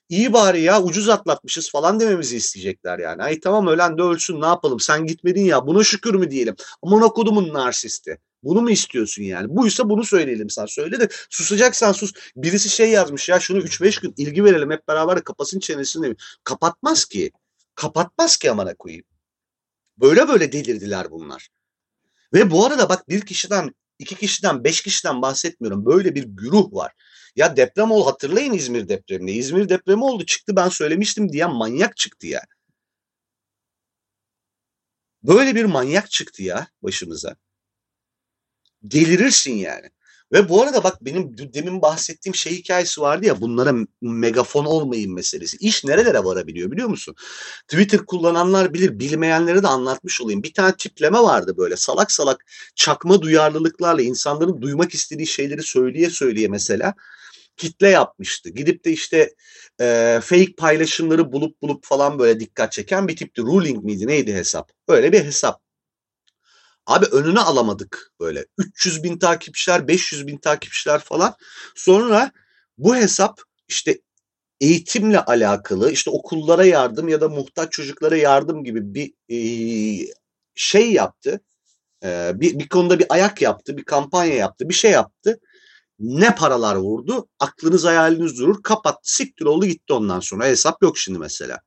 iyi 0.08 0.32
bari 0.32 0.60
ya 0.60 0.82
ucuz 0.82 1.08
atlatmışız 1.08 1.70
falan 1.70 2.00
dememizi 2.00 2.36
isteyecekler 2.36 2.98
yani. 2.98 3.22
Ay 3.22 3.40
tamam 3.40 3.66
ölen 3.66 3.98
de 3.98 4.02
ölsün 4.02 4.40
ne 4.40 4.46
yapalım 4.46 4.80
sen 4.80 5.06
gitmedin 5.06 5.44
ya 5.44 5.66
buna 5.66 5.84
şükür 5.84 6.14
mü 6.14 6.30
diyelim. 6.30 6.56
Aman 6.82 7.02
okudumun 7.02 7.54
narsisti. 7.54 8.18
Bunu 8.42 8.62
mu 8.62 8.70
istiyorsun 8.70 9.22
yani? 9.22 9.46
Buysa 9.56 9.88
bunu 9.88 10.04
söyleyelim 10.04 10.50
sen. 10.50 10.66
Söyle 10.66 11.00
de 11.00 11.08
susacaksan 11.30 11.92
sus. 11.92 12.12
Birisi 12.36 12.68
şey 12.68 12.90
yazmış 12.90 13.28
ya 13.28 13.40
şunu 13.40 13.58
3-5 13.58 14.02
gün 14.02 14.14
ilgi 14.16 14.44
verelim 14.44 14.70
hep 14.70 14.88
beraber 14.88 15.24
kapasın 15.24 15.60
çenesini. 15.60 16.16
Kapatmaz 16.44 17.04
ki. 17.04 17.30
Kapatmaz 17.80 18.36
ki 18.36 18.50
amana 18.50 18.74
koyayım. 18.74 19.04
Böyle 19.96 20.28
böyle 20.28 20.52
delirdiler 20.52 21.10
bunlar. 21.10 21.48
Ve 22.32 22.50
bu 22.50 22.66
arada 22.66 22.88
bak 22.88 23.08
bir 23.08 23.26
kişiden, 23.26 23.74
iki 23.98 24.14
kişiden, 24.14 24.64
beş 24.64 24.82
kişiden 24.82 25.22
bahsetmiyorum. 25.22 25.86
Böyle 25.86 26.14
bir 26.14 26.24
güruh 26.24 26.72
var. 26.72 26.92
Ya 27.36 27.56
deprem 27.56 27.90
oldu 27.90 28.06
hatırlayın 28.06 28.52
İzmir 28.52 28.88
depremini. 28.88 29.32
İzmir 29.32 29.68
depremi 29.68 30.04
oldu 30.04 30.26
çıktı 30.26 30.56
ben 30.56 30.68
söylemiştim 30.68 31.32
diyen 31.32 31.52
manyak 31.52 31.96
çıktı 31.96 32.26
ya. 32.26 32.42
Böyle 35.22 35.54
bir 35.54 35.64
manyak 35.64 36.10
çıktı 36.10 36.42
ya 36.42 36.68
başımıza. 36.82 37.36
Delirirsin 38.82 39.54
yani. 39.54 39.90
Ve 40.32 40.48
bu 40.48 40.62
arada 40.62 40.84
bak 40.84 41.04
benim 41.04 41.38
demin 41.54 41.82
bahsettiğim 41.82 42.34
şey 42.34 42.52
hikayesi 42.52 43.00
vardı 43.00 43.26
ya 43.26 43.40
bunlara 43.40 43.74
megafon 44.00 44.64
olmayın 44.64 45.14
meselesi. 45.14 45.56
İş 45.56 45.84
nerelere 45.84 46.24
varabiliyor 46.24 46.70
biliyor 46.70 46.88
musun? 46.88 47.14
Twitter 47.68 48.00
kullananlar 48.06 48.74
bilir 48.74 48.98
bilmeyenlere 48.98 49.62
de 49.62 49.66
anlatmış 49.68 50.20
olayım. 50.20 50.42
Bir 50.42 50.54
tane 50.54 50.76
tipleme 50.76 51.18
vardı 51.18 51.54
böyle 51.56 51.76
salak 51.76 52.12
salak 52.12 52.44
çakma 52.74 53.22
duyarlılıklarla 53.22 54.02
insanların 54.02 54.62
duymak 54.62 54.94
istediği 54.94 55.26
şeyleri 55.26 55.62
söyleye 55.62 56.10
söyleye 56.10 56.48
mesela 56.48 56.94
kitle 57.56 57.88
yapmıştı. 57.88 58.50
Gidip 58.50 58.84
de 58.84 58.92
işte 58.92 59.34
e, 59.80 60.18
fake 60.22 60.54
paylaşımları 60.58 61.32
bulup 61.32 61.62
bulup 61.62 61.84
falan 61.84 62.18
böyle 62.18 62.40
dikkat 62.40 62.72
çeken 62.72 63.08
bir 63.08 63.16
tipti. 63.16 63.42
Ruling 63.42 63.84
miydi 63.84 64.06
neydi 64.06 64.34
hesap? 64.34 64.72
Böyle 64.88 65.12
bir 65.12 65.24
hesap. 65.24 65.69
Abi 66.86 67.06
önüne 67.06 67.40
alamadık 67.40 68.12
böyle. 68.20 68.46
300 68.58 69.02
bin 69.02 69.18
takipçiler, 69.18 69.88
500 69.88 70.26
bin 70.26 70.38
takipçiler 70.38 71.00
falan. 71.00 71.34
Sonra 71.76 72.32
bu 72.78 72.96
hesap 72.96 73.40
işte 73.68 74.00
eğitimle 74.60 75.20
alakalı 75.20 75.92
işte 75.92 76.10
okullara 76.10 76.64
yardım 76.64 77.08
ya 77.08 77.20
da 77.20 77.28
muhtaç 77.28 77.72
çocuklara 77.72 78.16
yardım 78.16 78.64
gibi 78.64 78.94
bir 78.94 79.12
e, 79.28 79.38
şey 80.54 80.92
yaptı. 80.92 81.40
E, 82.04 82.32
bir, 82.34 82.58
bir 82.58 82.68
konuda 82.68 82.98
bir 82.98 83.06
ayak 83.08 83.42
yaptı, 83.42 83.76
bir 83.76 83.84
kampanya 83.84 84.34
yaptı, 84.34 84.68
bir 84.68 84.74
şey 84.74 84.90
yaptı 84.90 85.40
ne 86.00 86.34
paralar 86.34 86.76
vurdu 86.76 87.28
aklınız 87.38 87.84
hayaliniz 87.84 88.38
durur 88.38 88.62
kapattı 88.62 89.14
siktir 89.14 89.44
oldu 89.44 89.66
gitti 89.66 89.92
ondan 89.92 90.20
sonra 90.20 90.46
hesap 90.46 90.82
yok 90.82 90.98
şimdi 90.98 91.18
mesela. 91.18 91.60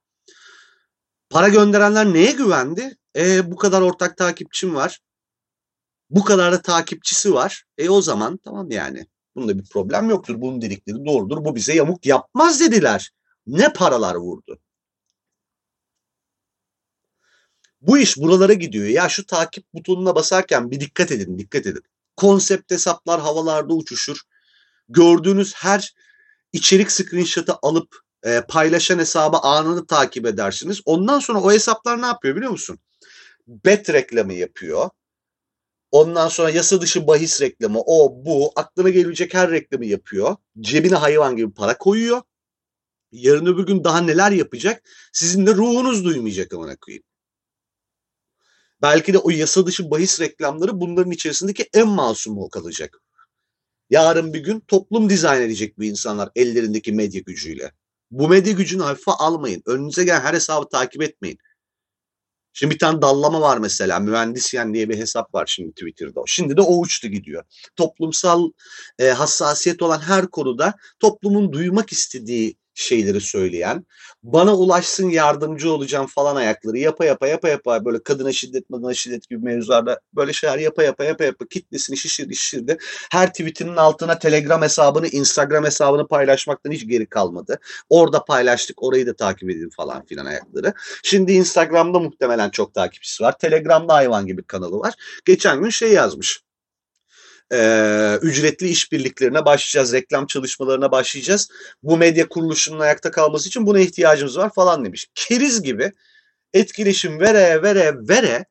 Para 1.34 1.48
gönderenler 1.48 2.12
neye 2.12 2.32
güvendi? 2.32 2.96
E 3.16 3.50
bu 3.50 3.56
kadar 3.56 3.80
ortak 3.82 4.16
takipçim 4.16 4.74
var. 4.74 5.00
Bu 6.10 6.24
kadar 6.24 6.52
da 6.52 6.62
takipçisi 6.62 7.34
var. 7.34 7.64
E 7.78 7.88
o 7.88 8.02
zaman 8.02 8.36
tamam 8.36 8.70
yani. 8.70 9.06
Bunda 9.36 9.58
bir 9.58 9.64
problem 9.64 10.10
yoktur. 10.10 10.40
Bunun 10.40 10.62
dedikleri 10.62 11.04
doğrudur. 11.06 11.44
Bu 11.44 11.54
bize 11.54 11.74
yamuk 11.74 12.06
yapmaz 12.06 12.60
dediler. 12.60 13.10
Ne 13.46 13.72
paralar 13.72 14.14
vurdu. 14.14 14.58
Bu 17.80 17.98
iş 17.98 18.16
buralara 18.16 18.52
gidiyor. 18.52 18.86
Ya 18.86 19.08
şu 19.08 19.26
takip 19.26 19.74
butonuna 19.74 20.14
basarken 20.14 20.70
bir 20.70 20.80
dikkat 20.80 21.12
edin, 21.12 21.38
dikkat 21.38 21.66
edin 21.66 21.82
konsept 22.16 22.70
hesaplar 22.70 23.20
havalarda 23.20 23.74
uçuşur. 23.74 24.20
Gördüğünüz 24.88 25.54
her 25.54 25.94
içerik 26.52 26.90
screenshot'ı 26.90 27.54
alıp 27.62 28.03
e, 28.24 28.40
paylaşan 28.48 28.98
hesabı 28.98 29.36
anını 29.36 29.86
takip 29.86 30.26
edersiniz. 30.26 30.80
Ondan 30.84 31.18
sonra 31.18 31.40
o 31.40 31.52
hesaplar 31.52 32.02
ne 32.02 32.06
yapıyor 32.06 32.36
biliyor 32.36 32.50
musun? 32.50 32.78
Bet 33.46 33.90
reklamı 33.90 34.34
yapıyor. 34.34 34.90
Ondan 35.90 36.28
sonra 36.28 36.50
yasa 36.50 36.80
dışı 36.80 37.06
bahis 37.06 37.40
reklamı, 37.40 37.80
o 37.86 38.24
bu, 38.24 38.52
aklına 38.56 38.90
gelebilecek 38.90 39.34
her 39.34 39.50
reklamı 39.50 39.86
yapıyor. 39.86 40.36
Cebine 40.60 40.96
hayvan 40.96 41.36
gibi 41.36 41.54
para 41.54 41.78
koyuyor. 41.78 42.22
Yarın 43.12 43.46
öbür 43.46 43.66
gün 43.66 43.84
daha 43.84 44.00
neler 44.00 44.30
yapacak? 44.30 44.82
Sizin 45.12 45.46
de 45.46 45.54
ruhunuz 45.54 46.04
duymayacak 46.04 46.54
amına 46.54 46.76
koyayım. 46.76 47.04
Belki 48.82 49.12
de 49.12 49.18
o 49.18 49.30
yasa 49.30 49.66
dışı 49.66 49.90
bahis 49.90 50.20
reklamları 50.20 50.80
bunların 50.80 51.10
içerisindeki 51.10 51.68
en 51.74 51.88
masumu 51.88 52.48
kalacak. 52.48 53.00
Yarın 53.90 54.34
bir 54.34 54.40
gün 54.40 54.60
toplum 54.60 55.10
dizayn 55.10 55.42
edecek 55.42 55.78
bu 55.78 55.84
insanlar 55.84 56.30
ellerindeki 56.36 56.92
medya 56.92 57.20
gücüyle. 57.20 57.72
Bu 58.14 58.28
medya 58.28 58.52
gücünü 58.52 58.82
hafife 58.82 59.10
almayın. 59.10 59.62
Önünüze 59.66 60.04
gelen 60.04 60.20
her 60.20 60.34
hesabı 60.34 60.68
takip 60.68 61.02
etmeyin. 61.02 61.38
Şimdi 62.52 62.74
bir 62.74 62.78
tane 62.78 63.02
dallama 63.02 63.40
var 63.40 63.58
mesela. 63.58 64.00
Mühendisyen 64.00 64.74
diye 64.74 64.88
bir 64.88 64.98
hesap 64.98 65.34
var 65.34 65.46
şimdi 65.46 65.70
Twitter'da. 65.70 66.22
Şimdi 66.26 66.56
de 66.56 66.60
o 66.60 66.80
uçtu 66.80 67.08
gidiyor. 67.08 67.44
Toplumsal 67.76 68.50
e, 68.98 69.08
hassasiyet 69.08 69.82
olan 69.82 70.00
her 70.00 70.26
konuda 70.26 70.74
toplumun 71.00 71.52
duymak 71.52 71.92
istediği 71.92 72.56
şeyleri 72.74 73.20
söyleyen, 73.20 73.86
bana 74.22 74.56
ulaşsın 74.56 75.10
yardımcı 75.10 75.72
olacağım 75.72 76.06
falan 76.06 76.36
ayakları 76.36 76.78
yapa 76.78 77.04
yapa 77.04 77.26
yapa 77.26 77.48
yapa 77.48 77.84
böyle 77.84 78.02
kadına 78.02 78.32
şiddet, 78.32 78.64
kadına 78.72 78.94
şiddet 78.94 79.28
gibi 79.28 79.44
mevzularda 79.44 80.00
böyle 80.14 80.32
şeyler 80.32 80.58
yapa 80.58 80.82
yapa 80.82 81.04
yapa 81.04 81.24
yapa 81.24 81.46
kitlesini 81.46 81.96
şişirdi 81.96 82.36
şişirdi. 82.36 82.78
Her 83.12 83.30
tweetinin 83.30 83.76
altına 83.76 84.18
Telegram 84.18 84.62
hesabını, 84.62 85.08
Instagram 85.08 85.64
hesabını 85.64 86.08
paylaşmaktan 86.08 86.70
hiç 86.70 86.88
geri 86.88 87.06
kalmadı. 87.06 87.58
Orada 87.90 88.24
paylaştık, 88.24 88.82
orayı 88.82 89.06
da 89.06 89.16
takip 89.16 89.50
edin 89.50 89.70
falan 89.76 90.04
filan 90.04 90.26
ayakları. 90.26 90.74
Şimdi 91.02 91.32
Instagram'da 91.32 91.98
muhtemelen 91.98 92.50
çok 92.50 92.74
takipçisi 92.74 93.22
var. 93.22 93.38
Telegram'da 93.38 93.94
hayvan 93.94 94.26
gibi 94.26 94.42
kanalı 94.42 94.78
var. 94.78 94.94
Geçen 95.24 95.62
gün 95.62 95.70
şey 95.70 95.92
yazmış 95.92 96.44
e, 97.54 98.18
ücretli 98.22 98.68
işbirliklerine 98.68 99.44
başlayacağız, 99.44 99.92
reklam 99.92 100.26
çalışmalarına 100.26 100.92
başlayacağız. 100.92 101.48
Bu 101.82 101.96
medya 101.96 102.28
kuruluşunun 102.28 102.80
ayakta 102.80 103.10
kalması 103.10 103.48
için 103.48 103.66
buna 103.66 103.80
ihtiyacımız 103.80 104.38
var 104.38 104.54
falan 104.54 104.84
demiş. 104.84 105.08
Keriz 105.14 105.62
gibi 105.62 105.92
etkileşim 106.52 107.20
vere 107.20 107.62
vere 107.62 107.94
vere 108.08 108.44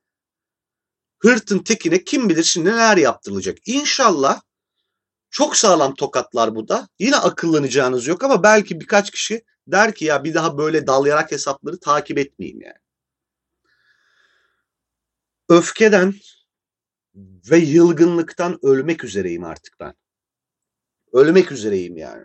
hırtın 1.19 1.59
tekine 1.59 2.03
kim 2.03 2.29
bilir 2.29 2.43
şimdi 2.43 2.69
neler 2.69 2.97
yaptırılacak. 2.97 3.57
İnşallah 3.65 4.41
çok 5.29 5.57
sağlam 5.57 5.95
tokatlar 5.95 6.55
bu 6.55 6.67
da. 6.67 6.87
Yine 6.99 7.15
akıllanacağınız 7.15 8.07
yok 8.07 8.23
ama 8.23 8.43
belki 8.43 8.79
birkaç 8.79 9.11
kişi 9.11 9.43
der 9.67 9.95
ki 9.95 10.05
ya 10.05 10.23
bir 10.23 10.33
daha 10.33 10.57
böyle 10.57 10.87
dalayarak 10.87 11.31
hesapları 11.31 11.79
takip 11.79 12.17
etmeyeyim 12.17 12.61
yani. 12.61 12.77
Öfkeden, 15.49 16.13
ve 17.51 17.57
yılgınlıktan 17.57 18.59
ölmek 18.63 19.03
üzereyim 19.03 19.43
artık 19.43 19.79
ben. 19.79 19.93
Ölmek 21.13 21.51
üzereyim 21.51 21.97
yani. 21.97 22.23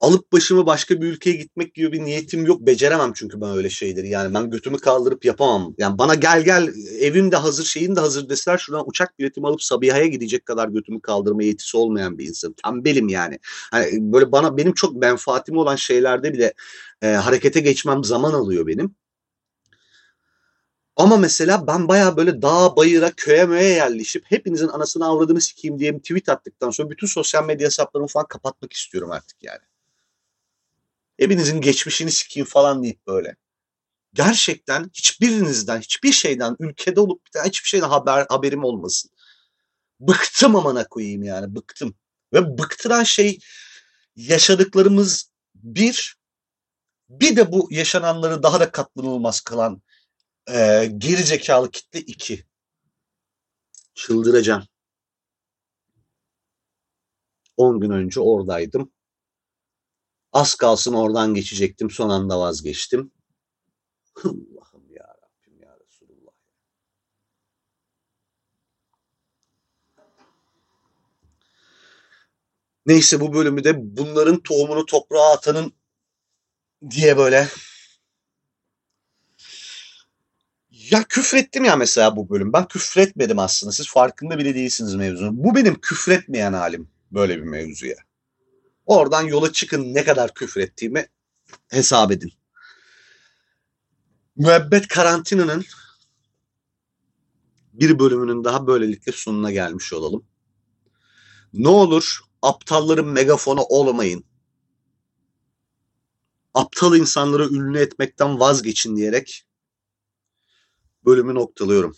Alıp 0.00 0.32
başımı 0.32 0.66
başka 0.66 1.00
bir 1.00 1.06
ülkeye 1.06 1.36
gitmek 1.36 1.74
gibi 1.74 1.92
bir 1.92 2.04
niyetim 2.04 2.46
yok. 2.46 2.60
Beceremem 2.60 3.12
çünkü 3.14 3.40
ben 3.40 3.56
öyle 3.56 3.70
şeyleri. 3.70 4.08
Yani 4.08 4.34
ben 4.34 4.50
götümü 4.50 4.78
kaldırıp 4.78 5.24
yapamam. 5.24 5.74
Yani 5.78 5.98
bana 5.98 6.14
gel 6.14 6.44
gel 6.44 6.74
evim 7.00 7.32
de 7.32 7.36
hazır 7.36 7.64
şeyim 7.64 7.96
de 7.96 8.00
hazır 8.00 8.28
deseler 8.28 8.58
şuradan 8.58 8.88
uçak 8.88 9.18
biletimi 9.18 9.46
alıp 9.46 9.62
Sabiha'ya 9.62 10.06
gidecek 10.06 10.46
kadar 10.46 10.68
götümü 10.68 11.00
kaldırma 11.00 11.42
yetisi 11.42 11.76
olmayan 11.76 12.18
bir 12.18 12.28
insan. 12.28 12.54
Tembelim 12.64 13.08
yani. 13.08 13.38
Hani 13.70 14.12
böyle 14.12 14.32
bana 14.32 14.56
benim 14.56 14.72
çok 14.72 14.96
menfaatim 14.96 15.56
olan 15.56 15.76
şeylerde 15.76 16.32
bile 16.32 16.54
e, 17.02 17.06
harekete 17.08 17.60
geçmem 17.60 18.04
zaman 18.04 18.32
alıyor 18.32 18.66
benim. 18.66 18.94
Ama 20.98 21.16
mesela 21.16 21.66
ben 21.66 21.88
baya 21.88 22.16
böyle 22.16 22.42
dağ 22.42 22.76
bayıra 22.76 23.10
köye 23.10 23.44
möye 23.44 23.68
yerleşip 23.68 24.24
hepinizin 24.30 24.68
anasını 24.68 25.06
avradını 25.06 25.40
sikeyim 25.40 25.78
diye 25.78 25.94
bir 25.94 26.00
tweet 26.00 26.28
attıktan 26.28 26.70
sonra 26.70 26.90
bütün 26.90 27.06
sosyal 27.06 27.44
medya 27.44 27.66
hesaplarımı 27.66 28.08
falan 28.08 28.26
kapatmak 28.26 28.72
istiyorum 28.72 29.10
artık 29.10 29.42
yani. 29.42 29.60
Hepinizin 31.18 31.60
geçmişini 31.60 32.10
sikeyim 32.10 32.46
falan 32.46 32.82
deyip 32.82 33.06
böyle. 33.06 33.36
Gerçekten 34.14 34.90
hiçbirinizden, 34.94 35.80
hiçbir 35.80 36.12
şeyden, 36.12 36.56
ülkede 36.60 37.00
olup 37.00 37.22
bir 37.34 37.40
hiçbir 37.40 37.68
şeyden 37.68 37.88
haber, 37.88 38.26
haberim 38.28 38.64
olmasın. 38.64 39.10
Bıktım 40.00 40.56
amana 40.56 40.88
koyayım 40.88 41.22
yani, 41.22 41.54
bıktım. 41.54 41.94
Ve 42.32 42.58
bıktıran 42.58 43.02
şey 43.02 43.38
yaşadıklarımız 44.16 45.30
bir, 45.54 46.16
bir 47.08 47.36
de 47.36 47.52
bu 47.52 47.68
yaşananları 47.70 48.42
daha 48.42 48.60
da 48.60 48.70
katlanılmaz 48.70 49.40
kılan 49.40 49.82
ee, 50.48 50.92
geri 50.98 51.22
zekalı 51.22 51.70
kitle 51.70 52.00
2. 52.00 52.44
Çıldıracağım. 53.94 54.64
10 57.56 57.80
gün 57.80 57.90
önce 57.90 58.20
oradaydım. 58.20 58.92
Az 60.32 60.54
kalsın 60.54 60.92
oradan 60.92 61.34
geçecektim. 61.34 61.90
Son 61.90 62.08
anda 62.10 62.40
vazgeçtim. 62.40 63.12
Allah'ım 64.24 64.90
ya 64.90 65.14
Rabbim 65.22 65.60
ya 65.62 65.78
Resulullah. 65.86 66.32
Neyse 72.86 73.20
bu 73.20 73.32
bölümü 73.32 73.64
de 73.64 73.96
bunların 73.96 74.42
tohumunu 74.42 74.86
toprağa 74.86 75.32
atanın 75.32 75.72
diye 76.90 77.16
böyle 77.16 77.48
Ya 80.90 81.04
küfrettim 81.04 81.64
ya 81.64 81.76
mesela 81.76 82.16
bu 82.16 82.30
bölüm. 82.30 82.52
Ben 82.52 82.68
küfretmedim 82.68 83.38
aslında. 83.38 83.72
Siz 83.72 83.88
farkında 83.88 84.38
bile 84.38 84.54
değilsiniz 84.54 84.94
mevzunun. 84.94 85.44
Bu 85.44 85.54
benim 85.54 85.80
küfretmeyen 85.80 86.52
halim 86.52 86.90
böyle 87.12 87.36
bir 87.36 87.42
mevzuya. 87.42 87.96
Oradan 88.86 89.22
yola 89.22 89.52
çıkın 89.52 89.94
ne 89.94 90.04
kadar 90.04 90.34
küfrettiğimi 90.34 91.06
hesap 91.68 92.12
edin. 92.12 92.32
Müebbet 94.36 94.88
karantinanın 94.88 95.64
bir 97.72 97.98
bölümünün 97.98 98.44
daha 98.44 98.66
böylelikle 98.66 99.12
sonuna 99.12 99.50
gelmiş 99.50 99.92
olalım. 99.92 100.24
Ne 101.52 101.68
olur 101.68 102.18
aptalların 102.42 103.06
megafonu 103.06 103.62
olmayın. 103.62 104.24
Aptal 106.54 106.96
insanları 106.96 107.48
ünlü 107.48 107.78
etmekten 107.78 108.40
vazgeçin 108.40 108.96
diyerek 108.96 109.47
bölümü 111.08 111.34
noktalıyorum. 111.34 111.96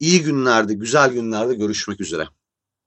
İyi 0.00 0.22
günlerde, 0.22 0.74
güzel 0.74 1.12
günlerde 1.12 1.54
görüşmek 1.54 2.00
üzere. 2.00 2.28